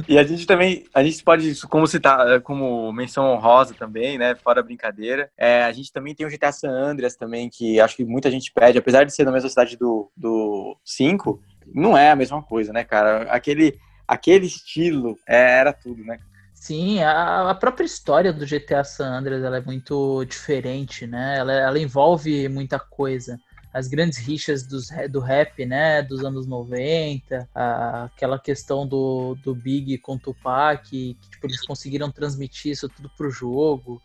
E 0.07 0.17
a 0.17 0.23
gente 0.23 0.45
também, 0.45 0.85
a 0.93 1.03
gente 1.03 1.23
pode, 1.23 1.59
como 1.67 1.87
citar, 1.87 2.41
como 2.41 2.91
menção 2.91 3.25
honrosa 3.31 3.73
também, 3.73 4.17
né, 4.17 4.35
fora 4.35 4.61
brincadeira, 4.61 5.31
é, 5.37 5.63
a 5.63 5.71
gente 5.71 5.91
também 5.91 6.13
tem 6.13 6.25
o 6.25 6.29
GTA 6.29 6.51
San 6.51 6.69
Andreas 6.69 7.15
também, 7.15 7.49
que 7.49 7.79
acho 7.79 7.95
que 7.95 8.05
muita 8.05 8.29
gente 8.29 8.51
pede, 8.51 8.77
apesar 8.77 9.05
de 9.05 9.13
ser 9.13 9.23
na 9.23 9.31
mesma 9.31 9.49
cidade 9.49 9.75
do, 9.77 10.11
do 10.15 10.77
5, 10.83 11.41
não 11.73 11.97
é 11.97 12.11
a 12.11 12.15
mesma 12.15 12.43
coisa, 12.43 12.71
né, 12.71 12.83
cara? 12.83 13.23
Aquele, 13.31 13.79
aquele 14.07 14.45
estilo 14.45 15.17
é, 15.27 15.59
era 15.59 15.73
tudo, 15.73 16.03
né? 16.03 16.19
Sim, 16.53 17.01
a, 17.01 17.49
a, 17.49 17.55
própria 17.55 17.85
história 17.85 18.33
do 18.33 18.45
GTA 18.45 18.83
San 18.83 19.19
Andreas 19.19 19.43
ela 19.43 19.57
é 19.57 19.61
muito 19.61 20.25
diferente, 20.25 21.07
né? 21.07 21.37
Ela, 21.37 21.53
ela 21.53 21.79
envolve 21.79 22.49
muita 22.49 22.79
coisa 22.79 23.39
as 23.77 23.87
grandes 23.87 24.17
rixas 24.17 24.65
dos, 24.65 24.89
do 25.11 25.19
rap, 25.19 25.63
né, 25.63 26.01
dos 26.01 26.25
anos 26.25 26.47
90, 26.47 27.47
a, 27.53 28.05
aquela 28.05 28.39
questão 28.39 28.87
do, 28.87 29.35
do 29.43 29.53
Big 29.53 29.99
com 29.99 30.17
Tupac, 30.17 30.89
que 30.89 31.15
tipo, 31.29 31.45
eles 31.45 31.61
conseguiram 31.65 32.11
transmitir 32.11 32.71
isso 32.71 32.89
tudo 32.89 33.09
pro 33.15 33.29
jogo. 33.29 34.01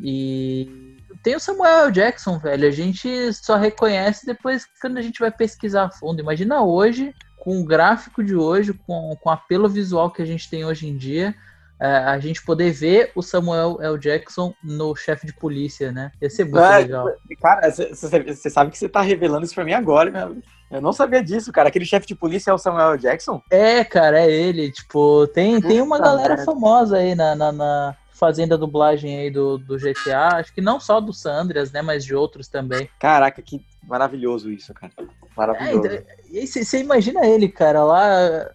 E 0.00 0.98
tem 1.22 1.34
o 1.34 1.40
Samuel 1.40 1.90
Jackson, 1.90 2.38
velho, 2.38 2.68
a 2.68 2.70
gente 2.70 3.32
só 3.32 3.56
reconhece 3.56 4.26
depois 4.26 4.66
quando 4.80 4.98
a 4.98 5.02
gente 5.02 5.18
vai 5.20 5.30
pesquisar 5.30 5.84
a 5.86 5.90
fundo. 5.90 6.20
Imagina 6.20 6.62
hoje, 6.62 7.14
com 7.38 7.60
o 7.60 7.64
gráfico 7.64 8.22
de 8.22 8.36
hoje, 8.36 8.74
com, 8.74 9.16
com 9.16 9.28
o 9.30 9.32
apelo 9.32 9.70
visual 9.70 10.10
que 10.10 10.20
a 10.20 10.26
gente 10.26 10.50
tem 10.50 10.66
hoje 10.66 10.86
em 10.86 10.96
dia, 10.96 11.34
a 11.80 12.18
gente 12.18 12.44
poder 12.44 12.72
ver 12.72 13.12
o 13.14 13.22
Samuel 13.22 13.78
L. 13.80 13.98
Jackson 13.98 14.52
no 14.62 14.96
chefe 14.96 15.26
de 15.26 15.32
polícia, 15.32 15.92
né? 15.92 16.10
Ia 16.20 16.28
ser 16.28 16.44
muito 16.44 16.58
é, 16.58 16.78
legal. 16.78 17.08
Cara, 17.40 17.70
você 17.70 18.50
sabe 18.50 18.70
que 18.70 18.78
você 18.78 18.88
tá 18.88 19.00
revelando 19.00 19.44
isso 19.44 19.54
pra 19.54 19.64
mim 19.64 19.74
agora, 19.74 20.10
né? 20.10 20.36
Eu 20.70 20.82
não 20.82 20.92
sabia 20.92 21.22
disso, 21.22 21.52
cara. 21.52 21.68
Aquele 21.68 21.86
chefe 21.86 22.06
de 22.06 22.14
polícia 22.14 22.50
é 22.50 22.54
o 22.54 22.58
Samuel 22.58 22.92
L. 22.92 22.98
Jackson? 22.98 23.40
É, 23.50 23.84
cara, 23.84 24.20
é 24.20 24.30
ele. 24.30 24.70
Tipo, 24.70 25.26
tem, 25.28 25.60
tem 25.60 25.80
uma 25.80 25.98
galera 25.98 26.34
cara. 26.34 26.44
famosa 26.44 26.98
aí 26.98 27.14
na, 27.14 27.34
na, 27.34 27.52
na, 27.52 27.96
fazendo 28.12 28.54
a 28.54 28.58
dublagem 28.58 29.16
aí 29.18 29.30
do, 29.30 29.56
do 29.56 29.78
GTA. 29.78 30.36
Acho 30.36 30.52
que 30.52 30.60
não 30.60 30.78
só 30.80 31.00
do 31.00 31.12
Sandras, 31.12 31.72
né? 31.72 31.80
Mas 31.80 32.04
de 32.04 32.14
outros 32.14 32.48
também. 32.48 32.90
Caraca, 32.98 33.40
que 33.40 33.64
maravilhoso 33.82 34.50
isso, 34.50 34.74
cara. 34.74 34.92
Maravilhoso. 35.36 35.86
É, 35.86 36.04
e 36.30 36.46
você 36.46 36.80
imagina 36.80 37.24
ele, 37.24 37.48
cara, 37.48 37.84
lá 37.84 38.50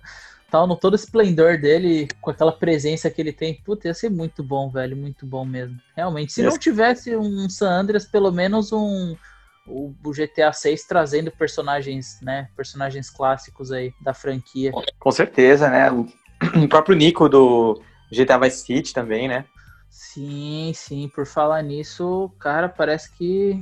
tal, 0.53 0.67
no 0.67 0.75
todo 0.75 0.95
esplendor 0.95 1.57
dele, 1.57 2.07
com 2.21 2.29
aquela 2.29 2.51
presença 2.51 3.09
que 3.09 3.19
ele 3.19 3.33
tem. 3.33 3.55
Puta, 3.55 3.87
ia 3.87 3.93
ser 3.95 4.11
muito 4.11 4.43
bom, 4.43 4.69
velho, 4.69 4.95
muito 4.95 5.25
bom 5.25 5.43
mesmo. 5.43 5.79
Realmente, 5.97 6.31
se 6.31 6.43
não 6.43 6.59
tivesse 6.59 7.17
um 7.17 7.49
San 7.49 7.71
Andreas, 7.71 8.05
pelo 8.05 8.31
menos 8.31 8.71
um 8.71 9.17
o, 9.65 9.91
GTA 10.11 10.53
6 10.53 10.85
trazendo 10.85 11.31
personagens, 11.31 12.19
né, 12.21 12.49
personagens 12.55 13.09
clássicos 13.09 13.71
aí 13.71 13.95
da 13.99 14.13
franquia. 14.13 14.71
Com 14.99 15.11
certeza, 15.11 15.69
né? 15.71 15.89
O 16.61 16.67
próprio 16.67 16.95
Nico 16.95 17.27
do 17.27 17.81
GTA 18.11 18.37
Vice 18.37 18.65
City 18.65 18.93
também, 18.93 19.27
né? 19.27 19.45
Sim, 19.89 20.71
sim, 20.75 21.07
por 21.07 21.25
falar 21.25 21.63
nisso, 21.63 22.29
cara, 22.37 22.69
parece 22.69 23.11
que, 23.13 23.57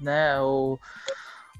né, 0.00 0.40
o 0.40 0.76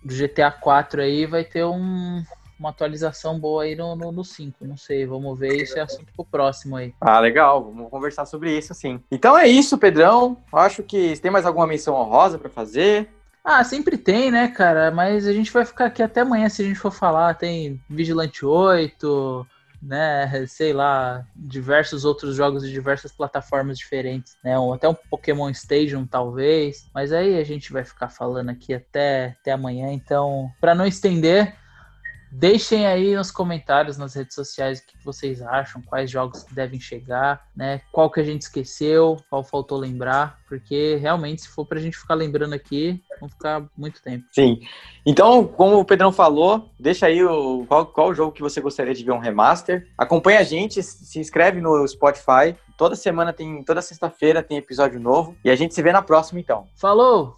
do 0.02 0.14
GTA 0.14 0.50
4 0.50 1.02
aí 1.02 1.26
vai 1.26 1.44
ter 1.44 1.64
um, 1.64 2.24
uma 2.58 2.70
atualização 2.70 3.38
boa 3.38 3.64
aí 3.64 3.74
no, 3.74 3.94
no, 3.94 4.12
no 4.12 4.24
5. 4.24 4.66
Não 4.66 4.76
sei, 4.76 5.06
vamos 5.06 5.38
ver 5.38 5.62
isso 5.62 5.78
é 5.78 5.82
assunto 5.82 6.12
pro 6.14 6.24
próximo 6.24 6.76
aí. 6.76 6.94
Ah, 7.00 7.20
legal, 7.20 7.64
vamos 7.64 7.90
conversar 7.90 8.26
sobre 8.26 8.56
isso 8.56 8.74
sim. 8.74 9.00
Então 9.10 9.38
é 9.38 9.46
isso, 9.46 9.78
Pedrão. 9.78 10.38
Acho 10.52 10.82
que 10.82 11.18
tem 11.20 11.30
mais 11.30 11.46
alguma 11.46 11.66
menção 11.66 11.94
honrosa 11.94 12.38
para 12.38 12.50
fazer. 12.50 13.08
Ah, 13.44 13.62
sempre 13.62 13.96
tem, 13.96 14.30
né, 14.30 14.48
cara? 14.48 14.90
Mas 14.90 15.26
a 15.26 15.32
gente 15.32 15.52
vai 15.52 15.64
ficar 15.64 15.86
aqui 15.86 16.02
até 16.02 16.22
amanhã 16.22 16.48
se 16.48 16.62
a 16.62 16.64
gente 16.64 16.80
for 16.80 16.90
falar. 16.90 17.34
Tem 17.34 17.80
Vigilante 17.88 18.44
8, 18.44 19.46
né? 19.80 20.44
Sei 20.48 20.72
lá, 20.72 21.24
diversos 21.34 22.04
outros 22.04 22.34
jogos 22.34 22.64
de 22.64 22.72
diversas 22.72 23.12
plataformas 23.12 23.78
diferentes, 23.78 24.36
né? 24.42 24.56
Até 24.74 24.88
um 24.88 24.94
Pokémon 24.94 25.48
Stadium, 25.50 26.04
talvez. 26.04 26.90
Mas 26.92 27.12
aí 27.12 27.38
a 27.38 27.44
gente 27.44 27.72
vai 27.72 27.84
ficar 27.84 28.08
falando 28.08 28.50
aqui 28.50 28.74
até, 28.74 29.36
até 29.40 29.52
amanhã. 29.52 29.92
Então, 29.92 30.50
para 30.60 30.74
não 30.74 30.84
estender, 30.84 31.54
Deixem 32.30 32.86
aí 32.86 33.14
nos 33.14 33.30
comentários 33.30 33.96
nas 33.96 34.14
redes 34.14 34.34
sociais 34.34 34.80
o 34.80 34.86
que 34.86 35.04
vocês 35.04 35.40
acham, 35.42 35.80
quais 35.82 36.10
jogos 36.10 36.44
devem 36.52 36.80
chegar, 36.80 37.46
né? 37.56 37.80
Qual 37.92 38.10
que 38.10 38.20
a 38.20 38.24
gente 38.24 38.42
esqueceu, 38.42 39.16
qual 39.30 39.42
faltou 39.42 39.78
lembrar, 39.78 40.38
porque 40.48 40.96
realmente, 40.96 41.42
se 41.42 41.48
for 41.48 41.64
pra 41.64 41.80
gente 41.80 41.96
ficar 41.96 42.14
lembrando 42.14 42.54
aqui, 42.54 43.02
vão 43.20 43.28
ficar 43.28 43.64
muito 43.76 44.02
tempo. 44.02 44.24
Sim. 44.32 44.60
Então, 45.04 45.46
como 45.46 45.78
o 45.78 45.84
Pedrão 45.84 46.12
falou, 46.12 46.70
deixa 46.78 47.06
aí 47.06 47.24
o, 47.24 47.64
qual, 47.66 47.86
qual 47.86 48.14
jogo 48.14 48.32
que 48.32 48.42
você 48.42 48.60
gostaria 48.60 48.94
de 48.94 49.04
ver 49.04 49.12
um 49.12 49.18
remaster. 49.18 49.88
Acompanha 49.96 50.40
a 50.40 50.44
gente, 50.44 50.82
se 50.82 51.18
inscreve 51.18 51.60
no 51.60 51.86
Spotify, 51.86 52.54
Toda 52.76 52.94
semana 52.94 53.32
tem, 53.32 53.64
toda 53.64 53.80
sexta-feira 53.80 54.42
tem 54.42 54.58
episódio 54.58 55.00
novo. 55.00 55.34
E 55.42 55.50
a 55.50 55.56
gente 55.56 55.74
se 55.74 55.82
vê 55.82 55.92
na 55.92 56.02
próxima, 56.02 56.38
então. 56.38 56.68
Falou! 56.76 57.36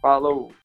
Falou! 0.00 0.52